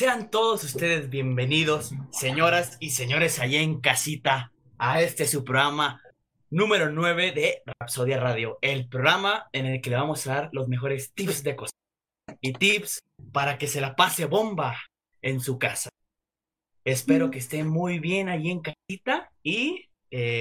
[0.00, 6.00] Sean todos ustedes bienvenidos, señoras y señores allá en casita, a este su programa
[6.48, 10.68] número 9 de Rapsodia Radio, el programa en el que le vamos a dar los
[10.68, 14.80] mejores tips de cocina y tips para que se la pase bomba
[15.20, 15.90] en su casa.
[16.82, 20.40] Espero que esté muy bien allí en casita y eh,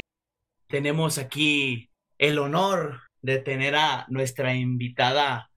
[0.67, 5.51] tenemos aquí el honor de tener a nuestra invitada,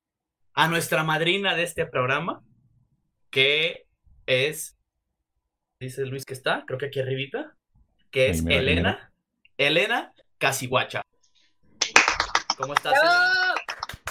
[0.55, 2.43] a nuestra madrina de este programa,
[3.31, 3.82] que
[4.27, 4.77] es,
[5.81, 7.57] dice Luis que está, creo que aquí arribita,
[8.11, 9.12] que es Ahí mero, ahí Elena,
[9.59, 11.03] Elena Casiguacha.
[12.57, 12.95] ¿Cómo estás?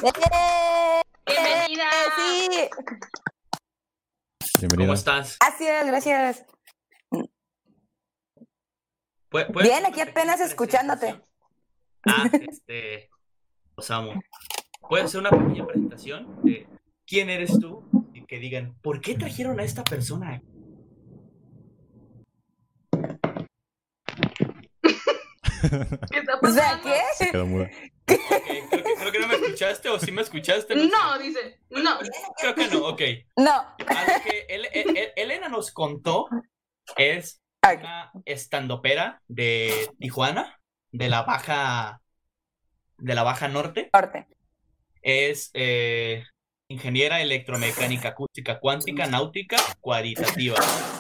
[0.01, 1.01] Elena?
[1.25, 1.89] ¡Bienvenida!
[4.59, 5.37] Sí, ¿Cómo estás?
[5.39, 6.45] gracias, gracias.
[9.29, 11.21] ¿Pu- puedes Bien, aquí apenas escuchándote.
[12.05, 13.09] Ah, este,
[13.77, 14.13] los amo.
[14.89, 16.67] ¿Puedes hacer una pequeña presentación de
[17.05, 17.84] quién eres tú?
[18.32, 20.41] Que digan, ¿por qué trajeron a esta persona?
[26.10, 26.84] ¿Qué está O sea, pasando?
[26.84, 27.01] ¿qué?
[27.18, 27.70] Se quedó muda.
[28.05, 30.76] Creo, que, creo que no me escuchaste o sí me escuchaste.
[30.76, 31.99] No, dice, no.
[32.38, 33.01] Creo que no, ok.
[33.35, 33.51] No.
[33.51, 33.76] A
[34.18, 36.29] lo que El- El- El- Elena nos contó
[36.95, 40.57] es una estandopera de Tijuana,
[40.93, 42.01] de la baja,
[42.98, 43.90] de la baja norte.
[43.91, 44.26] Corte.
[45.01, 46.23] Es eh,
[46.71, 50.55] ingeniera electromecánica acústica cuántica náutica cualitativa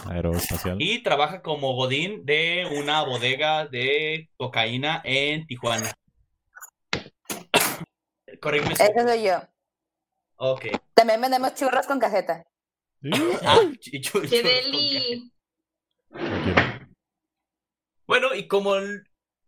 [0.09, 0.77] Aeroespacial.
[0.79, 5.93] y trabaja como godín de una bodega de cocaína en Tijuana.
[8.41, 9.41] Corrígeme Ese soy yo.
[10.35, 10.65] Ok.
[10.93, 12.43] También vendemos churros con cajeta.
[13.01, 13.11] Sí.
[13.45, 15.31] Ah, y chu- ¡Qué con deli!
[18.07, 19.03] Bueno, y como el-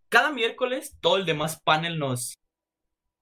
[0.09, 2.35] cada miércoles, todo el demás panel nos.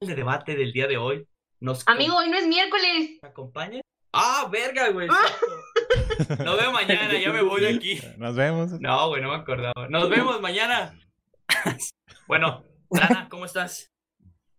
[0.02, 1.28] El de debate del día de hoy
[1.62, 3.20] nos Amigo, hoy no es miércoles.
[3.22, 3.82] acompaña.
[4.14, 5.08] ¡Ah, verga, güey!
[5.08, 6.44] cierto.
[6.44, 8.02] Nos vemos mañana, ya me voy de aquí.
[8.18, 8.72] Nos vemos.
[8.82, 9.88] No, güey, no me acordaba.
[9.88, 11.00] Nos vemos mañana.
[12.28, 13.88] bueno, Lana, ¿cómo estás?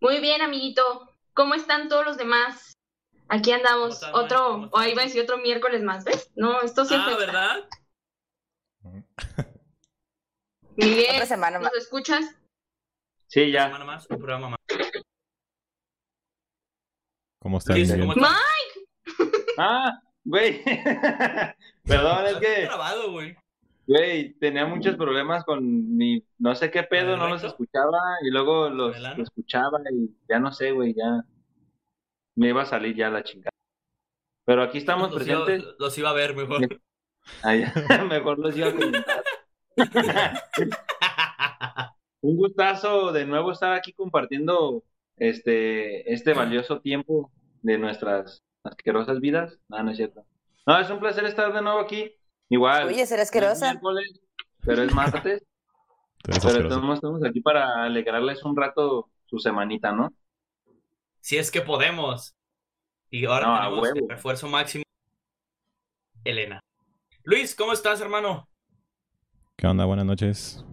[0.00, 1.10] Muy bien, amiguito.
[1.34, 2.72] ¿Cómo están todos los demás?
[3.28, 4.02] Aquí andamos.
[4.12, 6.30] Otro, ¿Cómo o ahí va a decir otro miércoles más, ¿ves?
[6.34, 7.14] No, esto siempre.
[7.14, 7.26] Ah, está.
[7.26, 7.68] ¿verdad?
[10.76, 11.72] Miguel, Otra semana más.
[11.72, 12.24] ¿nos escuchas?
[13.28, 13.64] Sí, Una ya.
[13.66, 14.58] semana más, un programa más.
[17.42, 17.98] ¿Cómo estás, estás?
[19.58, 20.62] Ah, güey.
[21.84, 23.36] Perdón, es que, grabado, güey.
[23.86, 28.30] güey, tenía muchos problemas con mi, no sé qué pedo, ¿El no los escuchaba y
[28.30, 31.22] luego los escuchaba y ya no sé, güey, ya
[32.36, 33.50] me iba a salir ya la chingada.
[34.46, 35.74] Pero aquí estamos Los iba, presentes.
[35.78, 36.60] los iba a ver mejor.
[37.44, 37.72] Ah, ya.
[38.04, 39.22] Mejor los iba a comentar.
[42.20, 44.82] Un gustazo de nuevo estar aquí compartiendo
[45.28, 47.30] este, este valioso tiempo
[47.62, 49.56] de nuestras asquerosas vidas.
[49.68, 50.26] No, no es cierto.
[50.66, 52.12] No, es un placer estar de nuevo aquí.
[52.48, 52.88] Igual.
[52.88, 53.80] Oye, será es asquerosa.
[54.64, 55.44] pero es martes.
[56.24, 60.12] Pero todos estamos aquí para alegrarles un rato su semanita, ¿no?
[61.20, 62.34] Si es que podemos.
[63.10, 64.84] Y ahora No, tenemos el refuerzo máximo.
[66.24, 66.60] Elena.
[67.24, 68.48] Luis, ¿cómo estás, hermano?
[69.56, 69.84] ¿Qué onda?
[69.84, 70.64] Buenas noches.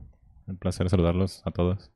[0.48, 1.92] Un placer saludarlos a todos.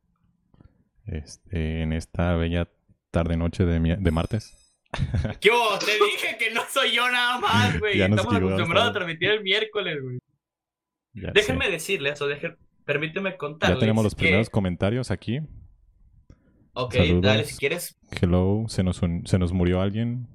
[1.05, 2.69] Este, en esta bella
[3.11, 4.59] tarde-noche de, mi- de martes.
[5.41, 5.77] ¿Qué hubo?
[5.79, 7.97] Te dije que no soy yo nada más, güey.
[7.97, 10.19] Ya nos Estamos acostumbrados a transmitir el miércoles, güey.
[11.13, 11.71] Ya Déjenme sé.
[11.71, 13.77] decirles, o dejen, permíteme contarles.
[13.77, 15.39] Ya tenemos los que- primeros comentarios aquí.
[16.75, 17.21] Ok, Saludos.
[17.21, 17.95] dale, si quieres.
[18.19, 20.27] Hello, se nos, un- se nos murió alguien.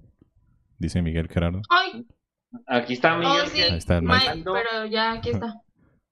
[0.79, 1.63] Dice Miguel Gerardo.
[1.69, 2.07] ¡Ay!
[2.67, 3.49] Aquí está Oh, Miguel.
[3.49, 3.61] sí.
[3.63, 4.51] Ahí está el Mike, Mike.
[4.53, 5.55] pero ya aquí está.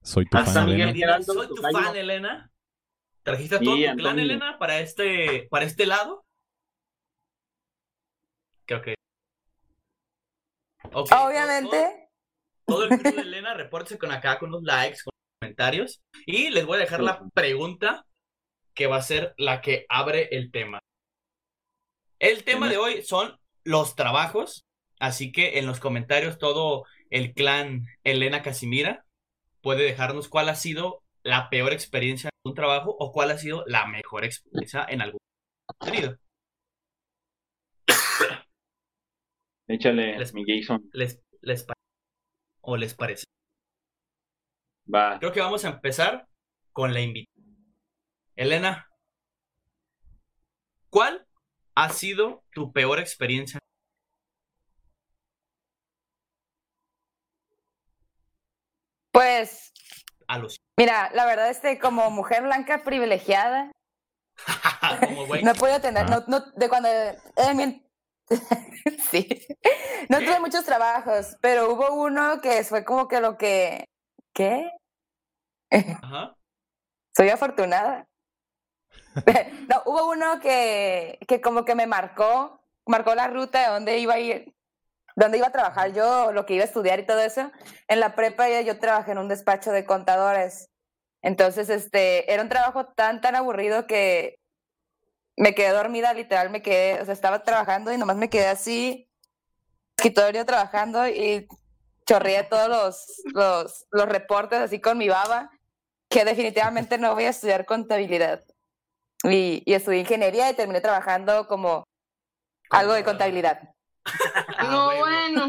[0.02, 0.96] Soy tu Hasta fan, Miguel Elena.
[0.98, 2.50] Gerardo, Soy tu fan, Elena.
[3.26, 4.22] ¿Trajiste a Sí, todo tu clan, Antonio.
[4.24, 6.24] Elena, para este, para este lado?
[8.66, 8.94] Creo que.
[10.92, 12.08] Todo- Obviamente.
[12.66, 16.02] todo el crew de Elena, repórtese con acá, con los likes, con los comentarios.
[16.24, 18.06] Y les voy a dejar la pregunta
[18.74, 20.78] que va a ser la que abre el tema.
[22.20, 24.64] El tema de hoy son los trabajos.
[25.00, 29.04] Así que en los comentarios todo el clan Elena Casimira
[29.62, 33.64] puede dejarnos cuál ha sido la peor experiencia en un trabajo o cuál ha sido
[33.66, 35.18] la mejor experiencia en algún
[35.84, 36.18] tenido.
[39.68, 40.88] Échale, Les- mi Jason.
[40.92, 41.80] ¿Les, les parece?
[42.62, 43.24] ¿O les parece?
[44.94, 45.18] Va.
[45.20, 46.26] Creo que vamos a empezar
[46.72, 47.36] con la invitada.
[48.36, 48.86] Elena,
[50.90, 51.28] ¿cuál
[51.76, 53.60] ha sido tu peor experiencia?
[59.10, 59.72] Pues,
[60.28, 63.72] A los mira, la verdad, este, como mujer blanca privilegiada,
[65.42, 67.86] no podido tener, no, no, de cuando era mi,
[69.10, 69.46] sí.
[70.08, 73.88] No tuve muchos trabajos, pero hubo uno que fue como que lo que.
[74.34, 74.70] ¿Qué?
[75.70, 76.36] Ajá.
[77.16, 78.06] Soy afortunada.
[79.68, 84.14] no, hubo uno que, que como que me marcó, marcó la ruta de dónde iba
[84.14, 84.54] a ir,
[85.16, 87.50] dónde iba a trabajar yo, lo que iba a estudiar y todo eso.
[87.88, 90.70] En la prepa yo, yo trabajé en un despacho de contadores.
[91.22, 94.38] Entonces, este, era un trabajo tan, tan aburrido que
[95.36, 99.10] me quedé dormida, literal, me quedé, o sea, estaba trabajando y nomás me quedé así,
[99.96, 101.48] escritorio trabajando y
[102.06, 105.50] chorreé todos los, los, los reportes así con mi baba,
[106.08, 108.44] que definitivamente no voy a estudiar contabilidad.
[109.24, 111.84] Y, y estudié ingeniería y terminé trabajando como
[112.70, 113.75] algo de contabilidad.
[114.58, 115.48] Ah, no, bueno.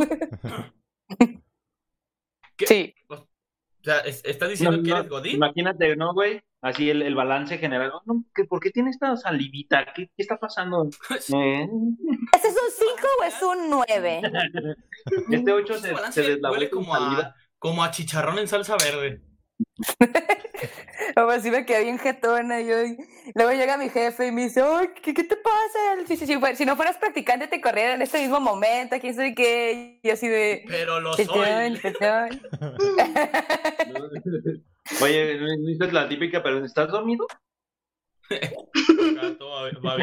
[2.57, 2.65] ¿Qué?
[2.67, 2.95] Sí.
[3.09, 3.27] O
[3.83, 5.35] sea, es- ¿estás diciendo No, que no, eres Godín?
[5.35, 6.41] Imagínate, ¿no, güey?
[6.61, 7.93] Así el, el balance general.
[8.05, 9.85] No, ¿qué- ¿Por qué tiene esta salivita?
[9.93, 10.89] ¿Qué, qué está pasando?
[11.33, 11.67] Eh,
[12.35, 14.21] ¿Ese es un 5 o es un 9?
[15.31, 19.21] Este 8 Ese se, se deslavó huele como a, como a chicharrón en salsa verde.
[21.15, 22.61] Como así me quedé bien jetona.
[22.61, 22.97] Yo, y
[23.35, 26.05] luego llega mi jefe y me dice, Ay, ¿qué, qué te pasa?
[26.07, 29.33] Si, si, si, si no fueras practicante te corrieran en este mismo momento, quién sabe
[29.35, 29.99] qué.
[30.03, 30.63] Y así de...
[30.67, 31.25] Pero lo soy.
[35.01, 37.27] Oye, esta es la típica, pero ¿estás dormido?
[38.29, 39.97] Gato va- va.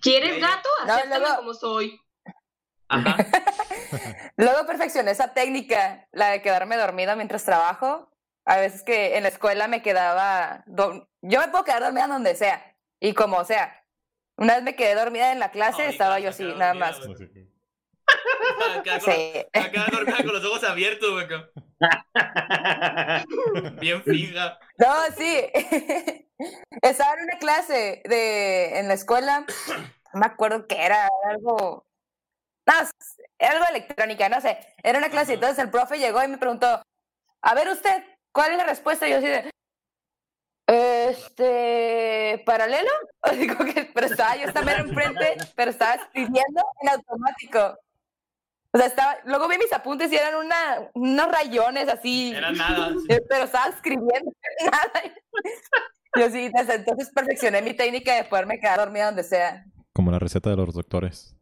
[0.00, 0.68] ¿Quieres gato?
[0.86, 2.00] No, Acéptame luego- como soy.
[2.90, 3.16] Ajá.
[4.36, 8.08] Luego perfeccioné esa técnica, la de quedarme dormida mientras trabajo.
[8.44, 10.62] A veces que en la escuela me quedaba...
[10.66, 13.84] do- Yo me puedo quedar dormida donde sea, y como sea.
[14.36, 16.98] Una vez me quedé dormida en la clase, estaba yo así, nada dormida, más.
[18.78, 19.32] Acá con, Sí.
[19.52, 21.24] acá dormida con los ojos abiertos, güey.
[21.26, 21.50] acá.
[23.80, 24.58] Bien fija.
[24.78, 24.86] No,
[25.16, 25.40] sí.
[26.82, 29.44] Estaba en una clase de en la escuela.
[30.14, 31.86] No me acuerdo qué era, era algo.
[32.70, 34.58] No, algo de electrónica, no sé.
[34.82, 35.34] Era una clase.
[35.34, 36.82] Entonces el profe llegó y me preguntó:
[37.42, 39.08] A ver, usted, ¿cuál es la respuesta?
[39.08, 39.50] Y yo así de.
[40.66, 42.42] Este.
[42.46, 42.90] ¿Paralelo?
[43.32, 47.76] Digo que, pero estaba yo estaba enfrente, pero estaba escribiendo en automático.
[48.72, 49.16] O sea, estaba.
[49.24, 52.32] Luego vi mis apuntes y eran una, unos rayones así.
[52.36, 52.90] Era nada.
[52.90, 53.16] sí.
[53.28, 54.32] Pero estaba escribiendo
[54.64, 55.02] nada.
[56.16, 59.64] Yo sí, desde entonces perfeccioné mi técnica de poderme quedar dormida donde sea.
[59.92, 61.34] Como la receta de los doctores.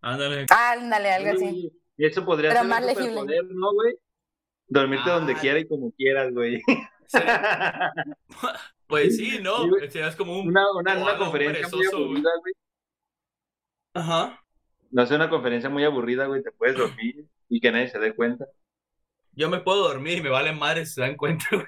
[0.00, 0.46] Ándale.
[0.50, 1.44] Ándale, algo así.
[1.44, 3.08] Uy, Eso podría Pero ser más un legible.
[3.20, 3.94] superpoder, ¿no, güey?
[4.68, 5.38] Dormirte donde Ah.
[5.40, 6.62] quiera y como quieras, güey.
[8.88, 9.64] Pues sí, ¿no?
[9.90, 10.48] Sí, como un.
[10.48, 12.54] Una, una, una conferencia muy aburrida, güey.
[13.94, 14.40] Ajá.
[14.90, 16.42] No hace una conferencia muy aburrida, güey.
[16.42, 18.46] Te puedes dormir y que nadie se dé cuenta.
[19.32, 21.66] Yo me puedo dormir y me valen madres, se dan cuenta, güey.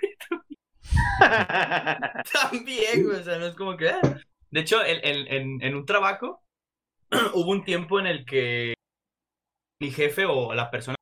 [2.32, 3.18] También, güey.
[3.20, 3.88] O sea, no es como que.
[3.88, 4.00] ah.
[4.50, 6.42] De hecho, en, en, en un trabajo
[7.34, 8.74] hubo un tiempo en el que
[9.80, 10.96] mi jefe o la persona,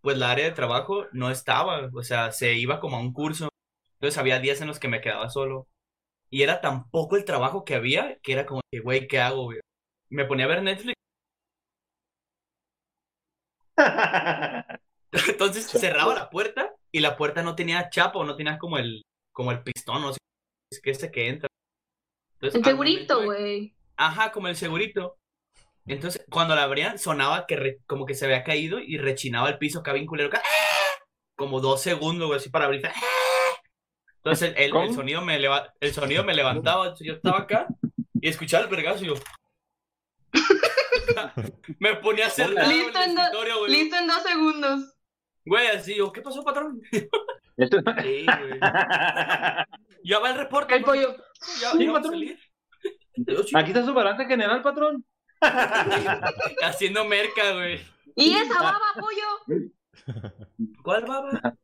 [0.00, 1.90] pues la área de trabajo no estaba.
[1.94, 3.48] O sea, se iba como a un curso.
[3.94, 5.66] Entonces había días en los que me quedaba solo.
[6.30, 9.44] Y era tan poco el trabajo que había que era como que, güey, ¿qué hago,
[9.44, 9.60] güey?
[10.10, 10.94] Me ponía a ver Netflix.
[15.28, 19.02] Entonces cerraba la puerta y la puerta no tenía chapa o no tenía como el,
[19.32, 20.18] como el pistón, no sé
[20.82, 21.48] qué es ese que entra.
[22.34, 23.74] Entonces, El segurito, güey.
[23.96, 25.18] Ajá, como el segurito.
[25.86, 29.58] Entonces, cuando la abrían, sonaba que re- como que se había caído y rechinaba el
[29.58, 30.28] piso acá bien culero.
[30.28, 30.42] acá,
[31.36, 32.82] Como dos segundos, güey, así para abrir.
[34.16, 36.94] Entonces, el, el- sonido me leva- el sonido me levantaba.
[37.00, 37.66] Yo estaba acá
[38.20, 39.14] y escuchaba el vergazo y yo.
[41.78, 43.70] me ponía a hacer nada Listo en el en do- escritorio, güey.
[43.72, 44.94] Listo en dos segundos.
[45.44, 46.80] Güey, así yo, ¿qué pasó, patrón?
[47.56, 48.60] Esto- Sí, güey.
[50.06, 50.74] Ya va el reporte.
[50.76, 51.16] El pollo.
[51.60, 52.12] Ya, Sí, ya va a patrón.
[52.14, 52.38] salir.
[53.54, 55.04] Aquí está su balance general, patrón.
[56.62, 57.80] Haciendo merca, güey.
[58.16, 59.62] ¿Y esa baba, pollo?
[60.82, 61.54] ¿Cuál baba?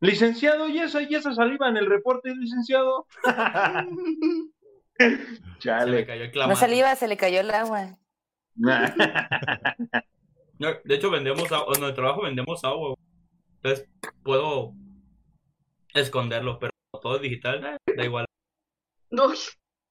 [0.00, 3.06] Licenciado, y esa, y esa saliva en el reporte, licenciado.
[4.98, 6.06] Se me Chale.
[6.06, 7.96] cayó el No saliva, se le cayó el agua.
[10.56, 11.74] No, De hecho, vendemos agua.
[11.76, 12.94] En el trabajo vendemos agua.
[13.56, 13.88] Entonces,
[14.22, 14.72] puedo
[15.92, 16.70] esconderlo, pero
[17.02, 18.24] todo es digital, da igual.
[19.10, 19.36] Uy,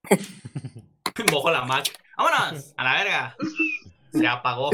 [1.31, 1.85] Mojo la Mac.
[2.17, 2.73] ¡Vámonos!
[2.77, 3.35] ¡A la verga!
[4.11, 4.69] Se apagó.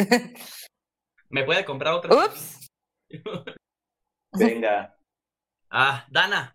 [1.30, 2.14] ¿Me puede comprar otra?
[2.26, 2.70] Ups.
[4.34, 4.96] Venga.
[5.70, 6.54] Ah, Dana.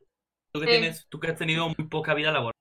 [0.52, 0.78] Tú que Eh.
[0.80, 2.52] tienes, tú que has tenido muy poca vida laboral.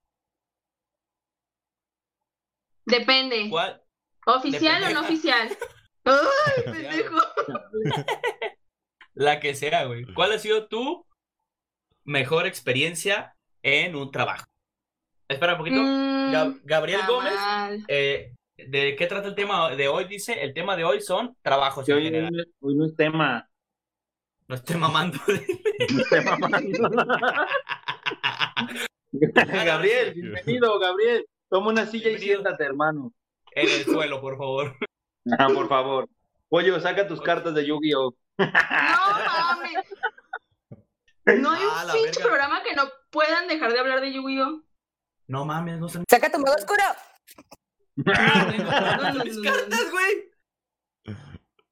[2.85, 3.49] Depende.
[3.49, 3.81] ¿Cuál?
[4.25, 4.87] ¿Oficial Depende.
[4.87, 5.57] o no oficial?
[6.05, 7.17] ¡Ay, pendejo!
[9.13, 10.05] La que sea, güey.
[10.13, 11.05] ¿Cuál ha sido tu
[12.03, 14.45] mejor experiencia en un trabajo?
[15.33, 15.81] Espera un poquito.
[15.81, 17.33] Mm, Gab- Gabriel Gómez,
[17.87, 20.05] eh, ¿de qué trata el tema de hoy?
[20.05, 22.31] Dice, el tema de hoy son trabajos Que en hoy, general.
[22.33, 23.49] no es- hoy no es tema.
[24.47, 25.17] No estoy mamando.
[25.93, 26.89] No esté mamando.
[29.65, 31.25] Gabriel, bienvenido, Gabriel.
[31.49, 33.13] Toma una silla y siéntate, hermano.
[33.55, 34.75] en el suelo, por favor.
[35.39, 36.09] Ah, por favor.
[36.49, 38.13] Pollo, saca tus cartas de Yu-Gi-Oh!
[38.37, 39.85] No mames.
[41.41, 42.23] No hay Ah, un pinche verga.
[42.23, 44.61] programa que no puedan dejar de hablar de Yu-Gi-Oh.
[45.27, 46.83] No mames, no son Saca tu modo oscuro.
[47.95, 50.31] mis cartas, güey.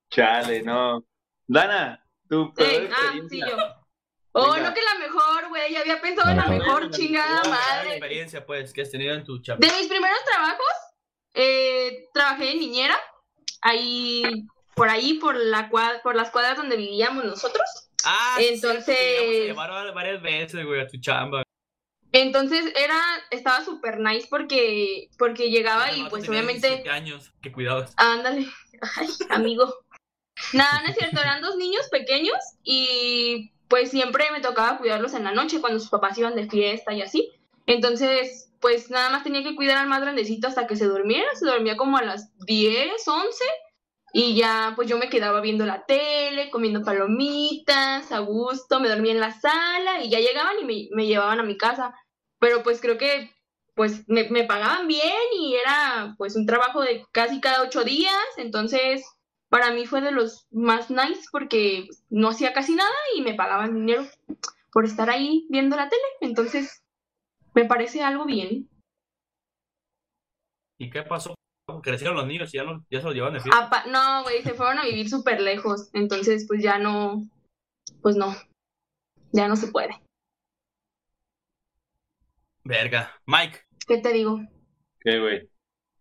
[0.09, 1.03] Chale, no.
[1.47, 3.57] Dana, tu peor Ey, ah, sí, yo.
[4.33, 4.69] Oh, Venga.
[4.69, 5.73] no que la mejor, güey.
[5.73, 6.65] Ya había pensado en La la mejor.
[6.65, 7.89] mejor Bueno, chingada ¿Cuál es la madre.
[7.91, 9.65] experiencia, pues, que has tenido en tu chamba?
[9.67, 10.65] De mis primeros trabajos,
[11.33, 12.97] eh, trabajé en niñera.
[13.61, 14.23] Ahí,
[14.73, 17.89] por ahí, por, la cuad- por las cuadras donde vivíamos nosotros.
[18.05, 21.43] Ah, sí, Entonces- te llegamos a llevar va- varias veces, güey, a tu chamba.
[22.11, 22.99] Entonces era,
[23.29, 27.91] estaba súper nice porque, porque llegaba y pues obviamente, 17 años, que cuidados.
[27.95, 28.47] ándale,
[28.97, 29.73] ay, amigo.
[30.53, 35.23] Nada, no es cierto, eran dos niños pequeños y pues siempre me tocaba cuidarlos en
[35.23, 37.31] la noche cuando sus papás iban de fiesta y así.
[37.67, 41.45] Entonces, pues nada más tenía que cuidar al más grandecito hasta que se durmiera, se
[41.45, 43.43] dormía como a las 10, 11
[44.13, 49.13] y ya pues yo me quedaba viendo la tele, comiendo palomitas, a gusto, me dormía
[49.13, 51.95] en la sala y ya llegaban y me, me llevaban a mi casa.
[52.39, 53.31] Pero pues creo que
[53.73, 58.13] pues me, me pagaban bien y era pues un trabajo de casi cada ocho días,
[58.37, 59.05] entonces
[59.49, 63.73] para mí fue de los más nice porque no hacía casi nada y me pagaban
[63.73, 64.05] dinero
[64.71, 66.83] por estar ahí viendo la tele, entonces
[67.53, 68.69] me parece algo bien.
[70.77, 71.35] ¿Y qué pasó?
[71.79, 73.65] Crecieron los niños y ya, no, ya se los llevan de fiesta.
[73.65, 77.23] Apa- no, güey, se fueron a vivir súper lejos, entonces pues ya no,
[78.01, 78.35] pues no,
[79.31, 80.01] ya no se puede.
[82.63, 83.11] Verga.
[83.25, 84.39] Mike, ¿Qué te digo?
[84.99, 85.49] ¿Qué, güey?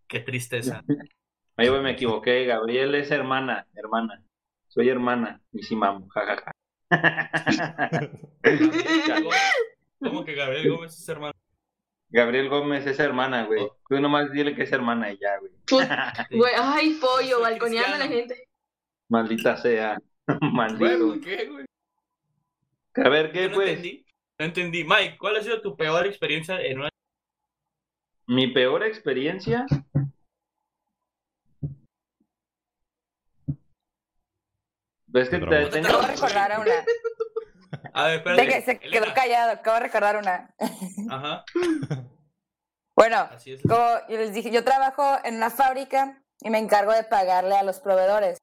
[0.08, 0.82] qué tristeza.
[1.56, 2.44] Ahí, güey, me equivoqué.
[2.46, 4.22] Gabriel es hermana, hermana.
[4.68, 5.40] Soy hermana.
[5.52, 6.52] Y sí, mamo, jajaja.
[10.00, 11.34] ¿Cómo que Gabriel Gómez es hermano?
[12.10, 13.62] Gabriel Gómez es hermana, güey.
[13.62, 13.76] Oh.
[13.88, 15.52] Tú nomás dile que es hermana y ya, güey.
[16.38, 18.48] Güey, ay, pollo, balconeando a la gente.
[19.08, 19.98] Maldita sea.
[20.40, 21.08] Maldito.
[21.08, 21.64] ¿por qué, güey?
[22.96, 23.68] A ver, ¿qué, no pues?
[23.68, 24.06] entendí.
[24.38, 24.84] No entendí.
[24.84, 26.88] Mike, ¿cuál ha sido tu peor experiencia en una...
[28.26, 29.66] Mi peor experiencia.
[35.06, 35.88] Ves que te tengo.
[35.88, 36.72] Acabo de recordar a una.
[37.94, 38.48] A ver, De espérate.
[38.48, 39.52] que se quedó callado.
[39.52, 40.54] Acabo de recordar una.
[41.10, 41.44] Ajá,
[42.96, 43.62] Bueno, así es.
[43.62, 47.62] como yo les dije, yo trabajo en una fábrica y me encargo de pagarle a
[47.62, 48.38] los proveedores.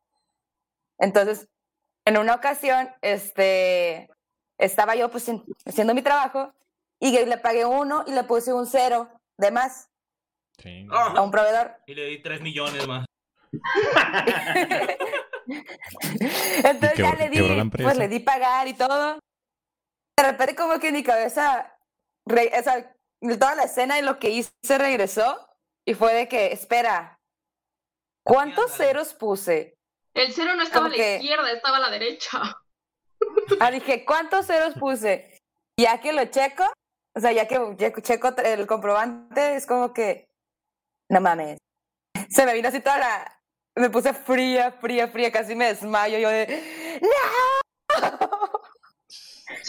[1.00, 1.48] Entonces,
[2.06, 4.10] en una ocasión, este,
[4.58, 6.54] estaba yo pues en- haciendo mi trabajo
[7.00, 9.90] y le pagué uno y le puse un cero de más
[10.60, 10.88] Sí.
[10.90, 11.76] A un proveedor.
[11.86, 13.06] Y le di 3 millones más.
[16.64, 19.20] Entonces quebró- ya le di, pues le di pagar y todo.
[20.18, 21.77] De repente como que en mi cabeza,
[22.28, 22.96] re- sea,
[23.40, 25.48] toda la escena y lo que hice regresó
[25.86, 27.20] y fue de que, espera,
[28.26, 29.76] ¿cuántos ceros puse?
[30.14, 32.40] El cero no estaba a la que- izquierda, estaba a la derecha.
[33.60, 35.40] Ah, dije, ¿cuántos ceros puse?
[35.80, 36.64] Ya que lo checo,
[37.16, 37.58] o sea, ya que
[38.04, 40.26] checo el comprobante, es como que,
[41.10, 41.58] no mames.
[42.30, 43.42] Se me vino así toda la...
[43.76, 46.18] Me puse fría, fría, fría, casi me desmayo.
[46.20, 48.37] Yo de, ¡No!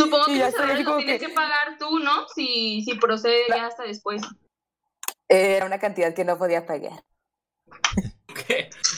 [0.05, 2.27] Supongo que así errores los tienes que- que pagar tú, ¿no?
[2.35, 4.23] Si, si procede ya hasta después.
[5.29, 7.03] Era una cantidad que no podía pagar.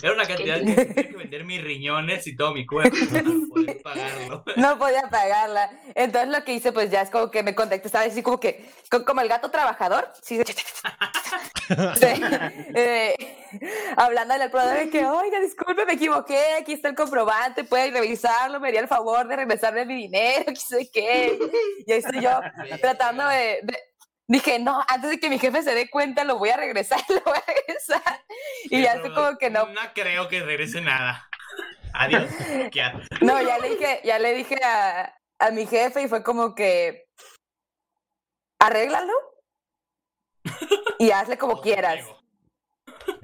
[0.02, 3.82] Era una cantidad que tenía que vender mis riñones y todo mi cuerpo para poder
[3.82, 4.44] pagarlo.
[4.56, 5.70] No podía pagarla.
[5.94, 8.64] Entonces lo que hice, pues ya es como que me contacté, estaba así como que,
[8.90, 12.06] co- como el gato trabajador, sí, sí,
[12.75, 13.14] eh,
[13.97, 18.61] hablándole al proveedor de que, oiga, disculpe, me equivoqué, aquí está el comprobante, puede revisarlo,
[18.61, 21.38] me haría el favor de regresarme mi dinero, qué sé qué.
[21.87, 22.40] Y ahí estoy yo
[22.80, 23.78] tratando de, de-
[24.31, 27.21] Dije, no, antes de que mi jefe se dé cuenta, lo voy a regresar, lo
[27.23, 28.25] voy a regresar.
[28.63, 31.29] Y ya estoy como que no, No creo que regrese nada.
[31.93, 32.31] Adiós.
[33.23, 37.07] No, ya le dije, ya le dije a, a mi jefe y fue como que
[38.61, 39.13] arréglalo
[41.01, 42.07] y hazle como No, quieras,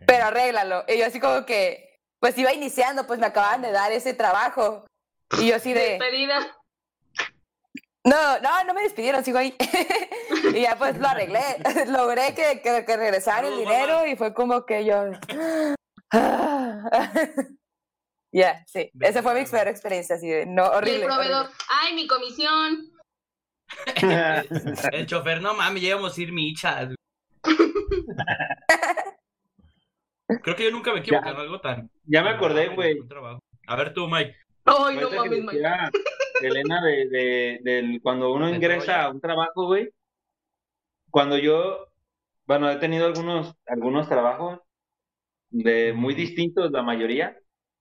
[0.07, 0.85] pero arréglalo.
[0.89, 4.85] Y yo así como que, pues iba iniciando, pues me acaban de dar ese trabajo.
[5.39, 6.56] Y yo así de, Despedida.
[8.07, 9.55] No, no, no me despidieron, sigo ahí.
[10.55, 11.41] y ya pues lo arreglé,
[11.89, 14.09] logré que, que, que regresara el dinero mamá.
[14.09, 15.11] y fue como que yo...
[18.33, 21.01] Ya, sí, esa fue mi peor experiencia, así de, no, Y horrible.
[21.01, 21.65] el proveedor, horrible.
[21.71, 22.91] ay, mi comisión.
[24.93, 26.95] El chofer, no mames, llegamos a ir michas.
[30.43, 31.91] Creo que yo nunca me equivoqué en algo tan.
[32.05, 32.99] Ya me acordé, güey.
[33.69, 34.37] A ver tú, Mike.
[34.67, 35.45] Ay, no mames,
[36.43, 39.91] Elena, de, de, del- cuando uno ¿De ingresa a un trabajo, güey.
[41.11, 41.87] Cuando yo,
[42.47, 44.61] bueno, he tenido algunos, algunos trabajos
[45.51, 47.39] de muy distintos, la mayoría,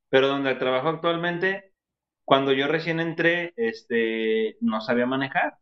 [0.10, 1.74] pero donde trabajo actualmente,
[2.26, 5.56] cuando yo recién entré, este, no sabía manejar.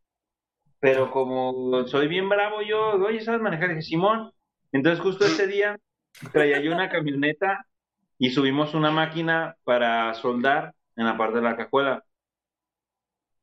[0.80, 3.70] Pero como soy bien bravo yo, oye, ¿sabes manejar?
[3.70, 4.32] Dije, Simón.
[4.72, 5.80] Entonces justo ese día
[6.32, 7.66] traía yo una camioneta
[8.18, 12.04] y subimos una máquina para soldar en la parte de la cajuela.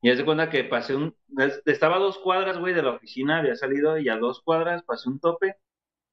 [0.01, 1.15] Y haz de cuenta que pasé un...
[1.37, 4.83] es- Estaba a dos cuadras, güey, de la oficina, había salido y a dos cuadras
[4.83, 5.55] pasé un tope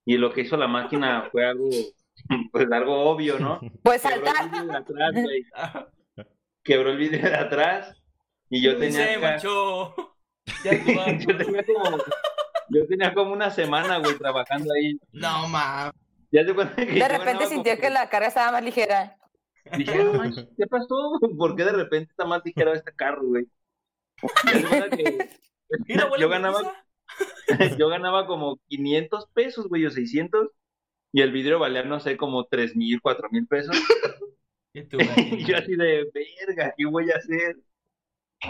[0.04, 1.68] y lo que hizo la máquina fue algo,
[2.52, 3.60] pues algo obvio, ¿no?
[3.82, 4.50] Pues Quebró el saltar.
[4.50, 5.44] vidrio de atrás, güey.
[6.64, 7.96] Quebró el vidrio de atrás
[8.50, 9.04] y yo tenía...
[9.04, 9.94] Se acá- manchó.
[10.64, 10.72] Ya
[11.18, 11.98] yo tenía como...
[12.70, 14.98] Yo tenía como una semana, güey, trabajando ahí.
[15.12, 15.94] No, mames.
[16.30, 19.16] Ya te cuenta que yo De repente sintió como- que la carga estaba más ligera.
[19.76, 21.18] Dije, "Ah, no manches, ¿qué pasó?
[21.38, 23.46] ¿Por qué de repente está más ligero este carro, güey?
[24.96, 25.28] Que
[25.86, 26.84] Mira, Yo ganaba- pizza.
[27.78, 30.48] yo ganaba como 500 pesos, güey, o 600,
[31.12, 33.76] y el vidrio valía, no sé, como 3 mil, 4 mil pesos.
[34.74, 36.08] Y tú, Y yo así de,
[36.46, 37.56] verga, ¿qué voy a hacer?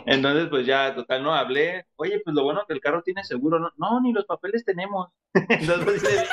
[0.05, 1.87] Entonces, pues ya, total, no hablé.
[1.95, 3.71] Oye, pues lo bueno que el carro tiene seguro, ¿no?
[3.77, 5.09] No, ni los papeles tenemos.
[5.33, 6.29] Entonces,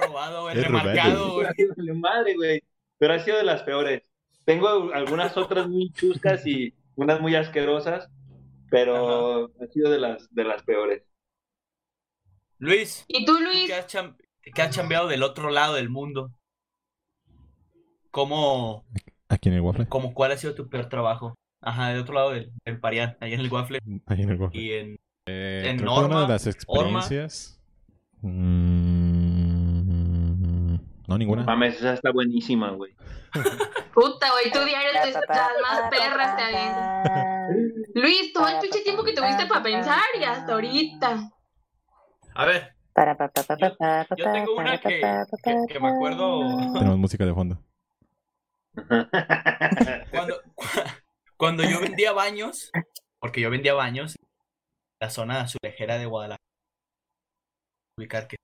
[0.00, 1.46] robado, güey, remarcado, güey.
[1.94, 2.62] madre, güey.
[3.04, 4.02] Pero ha sido de las peores.
[4.46, 8.08] Tengo algunas otras muy chuscas y unas muy asquerosas,
[8.70, 11.02] pero ha sido de las, de las peores.
[12.56, 13.66] Luis, ¿Y tú, ¿tú Luis?
[13.66, 14.16] ¿qué has, cham-
[14.54, 16.30] qué has chambeado del otro lado del mundo?
[18.10, 18.86] ¿Cómo,
[19.28, 19.86] Aquí en el waffle.
[19.86, 21.34] cómo, cuál ha sido tu peor trabajo?
[21.60, 23.80] Ajá, del otro lado del, del Parián, ahí en el Waffle.
[24.06, 24.58] Ahí en el waffle.
[24.62, 24.96] Y en.
[25.26, 27.00] Eh, en que una Norma, de las Orma.
[27.00, 27.60] experiencias.
[28.22, 29.13] Mm,
[31.06, 31.44] no, ninguna.
[31.44, 32.94] Mames, esa está buenísima, güey.
[33.94, 35.24] Puta, güey, tú diario de las
[35.62, 37.26] más perras te avientas.
[37.94, 41.30] Luis, todo el pinche tiempo que tuviste para pensar y hasta ahorita.
[42.34, 42.74] A ver,
[44.16, 45.00] yo tengo una que,
[45.42, 46.40] que, que me acuerdo
[46.72, 47.58] Tenemos música de fondo.
[50.10, 50.40] cuando,
[51.36, 52.70] cuando yo vendía baños,
[53.18, 54.16] porque yo vendía baños
[55.00, 56.42] la zona azulejera de Guadalajara.
[57.96, 58.36] Ubicar que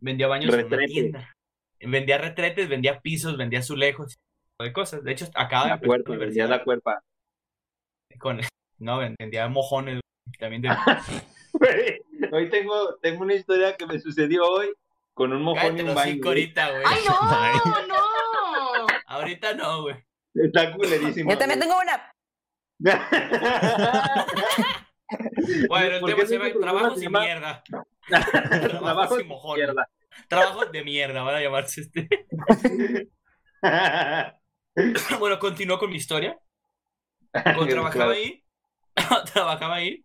[0.00, 1.34] vendía baños en una tienda.
[1.80, 5.02] Vendía retretes, vendía pisos, vendía azulejos, tipo de cosas.
[5.02, 7.02] De hecho, acaba de La empezar cuerpa, la vendía universidad la cuerpa.
[8.18, 8.40] con
[8.78, 10.00] no vendía mojones
[10.38, 10.68] también de
[11.52, 12.00] Güey,
[12.32, 14.72] Hoy tengo, tengo una historia que me sucedió hoy
[15.14, 16.22] con un mojón y un baño.
[16.24, 16.82] ahorita, güey.
[16.86, 17.86] ¡Ay, no!
[17.88, 18.86] ¡No!
[19.06, 19.96] Ahorita no, güey.
[20.34, 21.30] Está culerísimo.
[21.30, 22.12] Yo también tengo una.
[25.68, 27.64] Bueno, el ¿Por tema se llama trabajos y mierda.
[28.10, 29.88] Trabajo de mierda.
[30.28, 32.08] Trabajos de mierda, van a llamarse este.
[35.18, 36.38] bueno, continúo con mi historia.
[37.32, 38.10] Cuando trabajaba Claro.
[38.12, 38.44] ahí,
[39.34, 40.04] trabajaba ahí,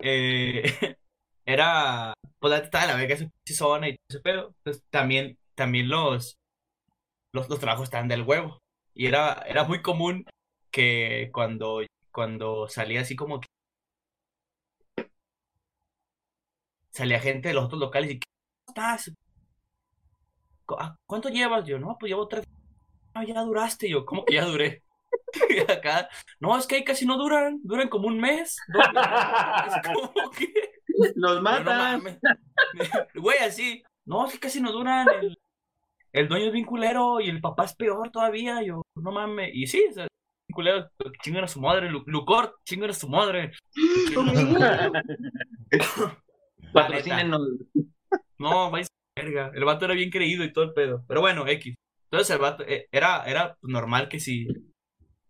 [0.00, 0.62] eh,
[1.46, 4.54] era, pues estaba en la verga esa zona y todo ese pedo.
[4.58, 6.36] Entonces también, también los,
[7.32, 8.58] los, los trabajos estaban del huevo.
[8.94, 10.24] Y era, era muy común
[10.70, 11.82] que cuando,
[12.12, 13.48] cuando salía así como que
[16.92, 18.26] salía gente de los otros locales y ¿qué
[18.68, 19.12] estás?
[20.66, 21.64] "¿Cu- ah, ¿Cuánto llevas?
[21.66, 22.44] Yo, no, pues llevo tres.
[23.14, 23.88] Ah, ya duraste.
[23.90, 24.82] Yo, ¿cómo que ya duré?
[25.68, 26.08] Acá,
[26.40, 28.56] no, es que ahí casi no duran, duran como un mes.
[28.68, 29.10] dos meses".
[29.66, 30.52] Es como que,
[31.16, 32.02] Los no matan.
[33.14, 35.06] Güey, así, no, es que casi no duran.
[35.20, 35.38] El,
[36.12, 38.62] el dueño es bien culero y el papá es peor todavía.
[38.62, 39.50] Yo, no mames.
[39.54, 40.90] Y sí, o sea, bien culero,
[41.22, 41.90] chingan a su madre.
[41.90, 43.52] Lu- Lucor, chingan a su madre.
[46.72, 47.40] Patrocínenos.
[48.38, 49.50] No, vais a verga.
[49.54, 51.04] El vato era bien creído y todo el pedo.
[51.06, 51.74] Pero bueno, X.
[52.10, 54.48] Entonces el vato eh, era, era normal que si,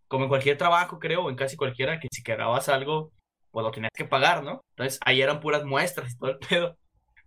[0.07, 3.11] como en cualquier trabajo, creo, o en casi cualquiera, que si quebrabas algo,
[3.51, 4.61] pues lo tenías que pagar, ¿no?
[4.77, 6.77] Entonces ahí eran puras muestras y todo el pedo.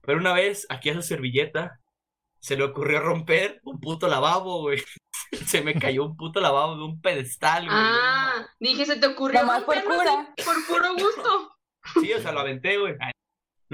[0.00, 1.78] Pero una vez, aquí a su servilleta,
[2.40, 4.82] se le ocurrió romper un puto lavabo, güey.
[5.46, 7.76] Se me cayó un puto lavabo de un pedestal, güey.
[7.76, 10.32] Ah, dije, se te ocurrió Nomás por cura.
[10.44, 11.56] por puro gusto.
[12.00, 12.94] Sí, o sea, lo aventé, güey.
[13.00, 13.12] Ay.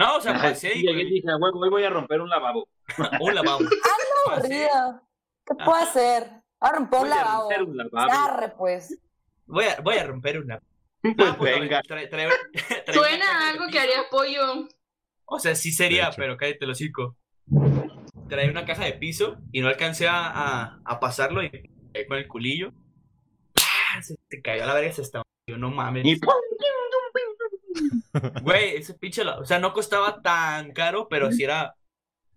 [0.01, 2.67] No, o sea, pasé y, dije, güey, hoy voy a romper un lavabo.
[3.21, 3.59] un lavabo.
[4.27, 4.67] Pasé.
[4.67, 5.03] Aburrido.
[5.47, 5.83] ¿Qué puedo Ajá.
[5.83, 6.31] hacer?
[6.61, 7.41] A romper un Voy a lavabo.
[7.51, 8.13] romper un lavabo.
[8.13, 8.99] Arre, pues.
[9.47, 10.59] Voy a, voy a romper una.
[11.03, 11.83] Pues Ah, pues, venga.
[11.83, 12.29] trae- trae-
[12.85, 14.69] trae Suena algo que haría pollo.
[15.27, 17.17] O sea, sí sería, pero cállate el hocico.
[18.29, 21.51] Traía una caja de piso y no alcancé a, a, a pasarlo y
[21.93, 22.73] caí con el culillo.
[23.55, 24.01] ¡Pah!
[24.03, 25.25] Se, se cayó a la verga, se estaba.
[25.47, 26.05] Yo no mames.
[26.07, 26.33] Y ¡pum!
[28.43, 31.75] Güey, ese pinche, o sea, no costaba tan caro, pero sí era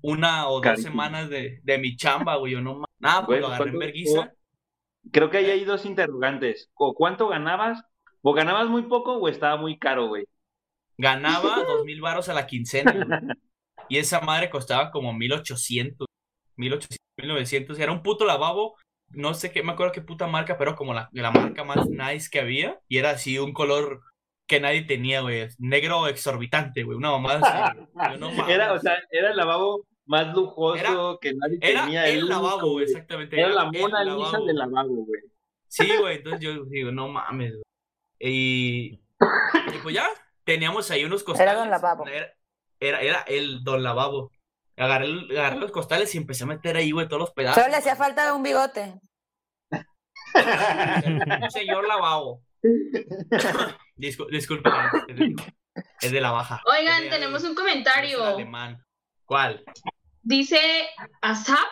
[0.02, 0.92] una o dos Carísimo.
[0.92, 2.54] semanas de, de mi chamba, güey.
[2.54, 4.34] Yo no Nada, pues lo agarré en ¿cuánto- verguiza.
[5.12, 6.70] Creo que ahí hay dos interrogantes.
[6.76, 7.84] O cuánto ganabas,
[8.22, 10.26] o ganabas muy poco o estaba muy caro, güey.
[10.98, 13.08] Ganaba dos mil varos a la quincena, güey.
[13.90, 16.08] Y esa madre costaba como mil ochocientos,
[16.56, 17.80] mil ochocientos, mil novecientos.
[17.80, 18.76] Era un puto lavabo.
[19.10, 22.30] No sé qué, me acuerdo qué puta marca, pero como la, la marca más nice
[22.32, 22.80] que había.
[22.88, 24.02] Y era así un color
[24.54, 25.48] que nadie tenía, güey.
[25.60, 26.98] Negro exorbitante, güey.
[26.98, 27.40] Una mamada
[27.72, 27.80] así.
[28.20, 28.48] no mames.
[28.56, 32.08] Era, o sea, era el lavabo más lujoso Era- que nadie Era tenía.
[32.08, 32.86] el único, lavabo, güey.
[32.86, 33.40] exactamente.
[33.40, 34.46] Era la el Mona Lisa lavabo.
[34.46, 35.22] del lavabo, güey.
[35.68, 37.64] Sí, güey, entonces yo digo, no mames, güey.
[38.20, 39.02] Y,
[39.74, 40.08] y pues ya,
[40.44, 41.56] teníamos ahí unos costales.
[41.56, 42.06] Don Lavabo.
[42.08, 42.32] Era,
[42.80, 44.32] era, era el Don Lavabo.
[44.78, 47.56] Agarré, el- agarré los costales y empecé a meter ahí, güey, todos los pedazos.
[47.62, 49.00] Solo le hacía falta un bigote.
[50.36, 52.42] Un señor Lavabo.
[53.96, 54.72] Discul disculpen,
[55.08, 55.36] es de,
[56.02, 56.62] es de la baja.
[56.66, 58.24] Oigan, de- tenemos un comentario.
[58.24, 58.84] alemán.
[59.26, 59.64] ¿Cuál?
[60.22, 60.60] Dice
[61.22, 61.68] Asap,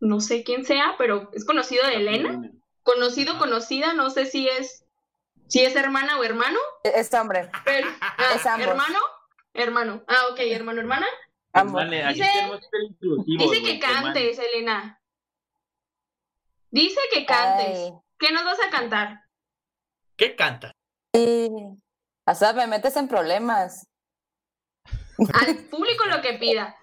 [0.00, 2.42] no sé quién sea, pero es conocido de Elena.
[2.82, 4.84] Conocido, conocida, no sé si es
[5.48, 6.58] si es hermana o hermano.
[6.82, 8.66] Es hombre, Pero, ah, Es ambos.
[8.68, 8.98] hermano,
[9.54, 10.04] hermano.
[10.08, 11.06] Ah, ok, hermano, hermana.
[11.52, 11.74] ambos.
[11.74, 12.32] Vale, aquí Dice-
[13.62, 14.02] que hermano.
[14.04, 15.00] cantes, Elena.
[16.70, 17.78] Dice que cantes.
[17.78, 19.23] Ay, ¿Qué nos vas a cantar?
[20.16, 20.72] ¿Qué canta?
[21.14, 21.48] sí.
[22.26, 23.86] O sea, me metes en problemas.
[25.34, 26.74] Al público lo que pida.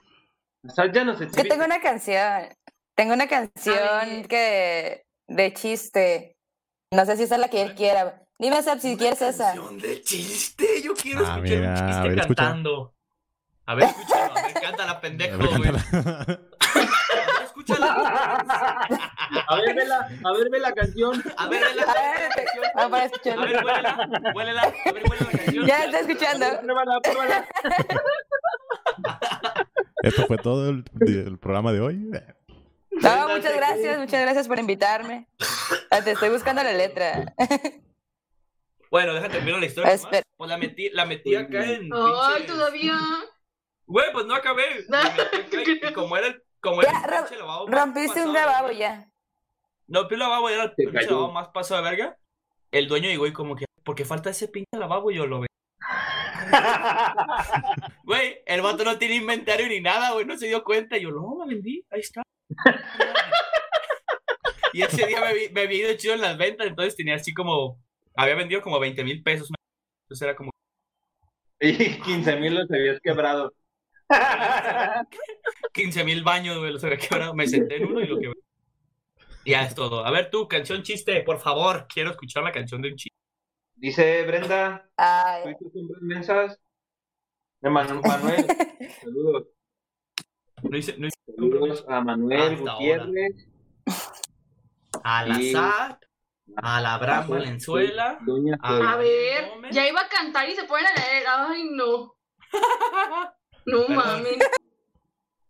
[0.64, 2.48] O sea, ya nos Es que tengo una canción.
[2.96, 4.28] Tengo una canción ver.
[4.28, 6.38] que de chiste.
[6.94, 8.22] No sé si esa es la que él quiera.
[8.38, 9.46] Dime, Sab, si Una quieres esa.
[9.46, 10.82] canción de chiste.
[10.84, 12.44] Yo quiero Ah, escuchar mira, un a chiste ver, escucha.
[12.44, 12.96] cantando.
[13.66, 14.38] A ver, escúchalo.
[14.38, 15.72] A ver, cántala, A pendejo, ver, güey.
[15.72, 16.40] cántala.
[19.48, 19.74] A ver, escúchala.
[19.74, 21.24] A ver, ve la, a ver, ve la canción.
[21.38, 22.66] A ver, A la ver, canción.
[22.74, 24.62] para A ver, huélela, huélela.
[24.64, 25.66] A ver, huele la canción.
[25.66, 26.46] Ya está escuchando.
[26.62, 27.48] Pruébala, pruébala.
[30.04, 31.96] Esto fue todo el, el programa de hoy.
[32.92, 35.28] No, muchas gracias, muchas gracias por invitarme.
[35.92, 37.34] Ah, Te estoy buscando la letra.
[38.90, 39.92] Bueno, déjate terminar la historia.
[40.36, 41.90] Pues la metí, la metí acá en.
[41.94, 42.98] Ay, pinches- todavía.
[43.86, 44.64] Güey, pues no acabé.
[44.90, 45.22] La metí
[45.78, 46.44] acá y como era el.
[46.60, 49.08] Como era Ya, el rom- pinche lavabo más Rompiste un pasado lavabo ya.
[49.92, 52.18] No, pero el lavabo era el pinche lavabo más pasado de verga.
[52.72, 55.12] El dueño llegó y como que, ¿por qué falta ese pinche lavabo?
[55.12, 55.48] Y yo lo veo.
[58.04, 60.98] Güey, el vato no tiene inventario ni nada, güey, no se dio cuenta.
[60.98, 62.24] Y yo, no, la vendí, ahí está.
[64.74, 67.34] y ese día me, vi- me había ido chido en las ventas, entonces tenía así
[67.34, 67.80] como,
[68.16, 69.50] había vendido como 20 mil pesos.
[70.06, 70.52] Entonces era como,
[71.60, 73.54] Y 15 mil los habías quebrado.
[75.74, 77.34] 15 mil baños, güey, los había quebrado.
[77.34, 78.40] Me senté en uno y lo quebré.
[79.46, 80.06] Ya es todo.
[80.06, 81.88] A ver tú, canción chiste, por favor.
[81.92, 83.18] Quiero escuchar la canción de un chiste.
[83.76, 86.60] Dice Brenda, Ay, ¿tú siempre mensas?
[87.62, 88.46] De Manu- Manuel,
[89.02, 89.48] saludos.
[90.62, 93.48] No hice, no hice Saludos a Manuel Hasta Gutiérrez.
[95.04, 96.04] a la Y- SAT,
[96.58, 98.20] a la Abraham Valenzuela.
[98.22, 98.94] Doña a-.
[98.94, 99.74] A ver, Gómez.
[99.76, 101.24] ya iba a cantar y se ponen a leer.
[101.28, 102.16] Ay, no.
[103.66, 104.38] No mames.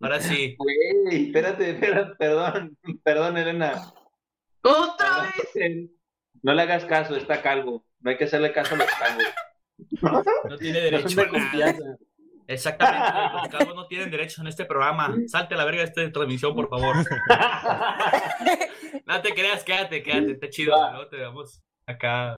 [0.01, 0.55] Ahora sí.
[0.59, 3.93] Güey, espérate, espérate, perdón, perdón, Elena.
[4.63, 5.89] Otra vez.
[6.41, 7.85] No le hagas caso, está calvo.
[7.99, 9.25] No hay que hacerle caso a los calvos.
[10.49, 11.75] No tiene No derecho de a.
[12.47, 13.13] Exactamente.
[13.33, 15.15] Los calvos no tienen derecho en este programa.
[15.27, 16.97] Salte a la verga de esta transmisión, por favor.
[19.05, 20.33] No te creas, quédate, quédate.
[20.33, 20.93] Está chido.
[20.93, 21.07] ¿no?
[21.07, 22.35] Te damos acá.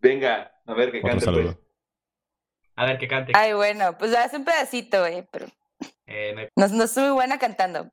[0.00, 1.56] Venga, a ver que cante pues.
[2.76, 3.32] A ver que cante.
[3.34, 5.46] ay, bueno, pues haz un pedacito, güey, pero
[6.10, 7.90] Eh, no hay- no, no soy muy buena cantando.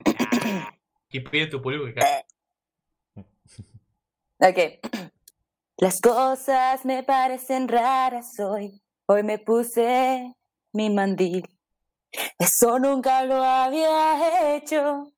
[1.10, 2.26] Y pide tu público que cante.
[4.40, 4.58] Ok.
[5.78, 8.82] Las cosas me parecen raras hoy.
[9.06, 10.34] Hoy me puse
[10.72, 11.48] mi mandil.
[12.38, 15.12] Eso nunca lo había hecho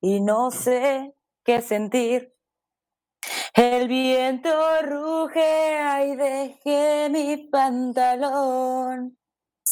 [0.00, 2.34] y no sé qué sentir.
[3.54, 4.50] El viento
[4.82, 9.18] ruge, ay, dejé mi pantalón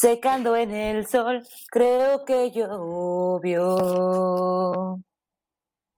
[0.00, 1.46] secando en el sol.
[1.70, 3.76] Creo que llovió.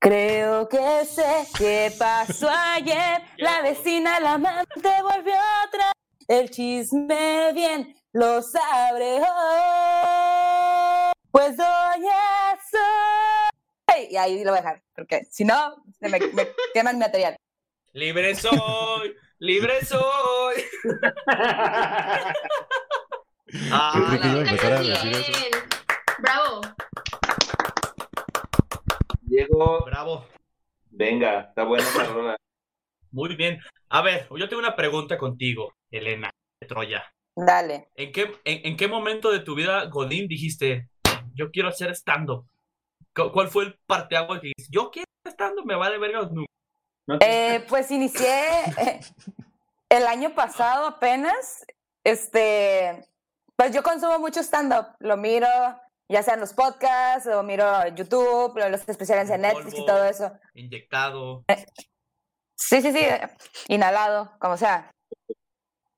[0.00, 3.22] Creo que sé qué pasó ayer.
[3.36, 5.92] La vecina, la amante volvió atrás.
[6.26, 11.12] El chisme bien lo sabré hoy.
[11.30, 14.08] Pues doña soy.
[14.10, 17.36] Y ahí lo voy a dejar, porque si no, se me, me queman mi material.
[17.92, 20.64] Libre soy, libre soy.
[23.70, 24.92] Ah, Yo creí que iba a la- empezar a Bien.
[24.92, 25.58] decir eso.
[26.18, 26.60] Bravo.
[29.22, 30.26] Diego, Bravo.
[30.90, 31.84] venga, está buena
[32.14, 32.36] rola.
[33.10, 33.60] Muy bien.
[33.90, 36.30] A ver, yo tengo una pregunta contigo, Elena.
[36.66, 37.02] Troya.
[37.34, 37.88] Dale.
[37.96, 40.88] ¿En qué, en, en qué momento de tu vida, Godín, dijiste,
[41.34, 42.46] yo quiero hacer stand-up?
[43.14, 46.28] ¿Cu- ¿Cuál fue el parteaguas que dijiste, yo quiero hacer stand-up, me vale verga los
[46.30, 46.48] números"?
[47.06, 48.44] ¿No te- Eh, pues inicié
[48.78, 49.00] eh,
[49.88, 51.64] el año pasado apenas.
[52.04, 53.04] Este,
[53.56, 54.94] pues yo consumo mucho stand-up.
[54.98, 55.48] Lo miro,
[56.08, 60.04] ya sea en los podcasts, lo miro YouTube, lo- los especiales en Netflix y todo
[60.04, 60.32] eso.
[60.54, 61.44] Inyectado.
[62.56, 63.28] Sí, sí, sí, eh,
[63.68, 64.90] inhalado, como sea.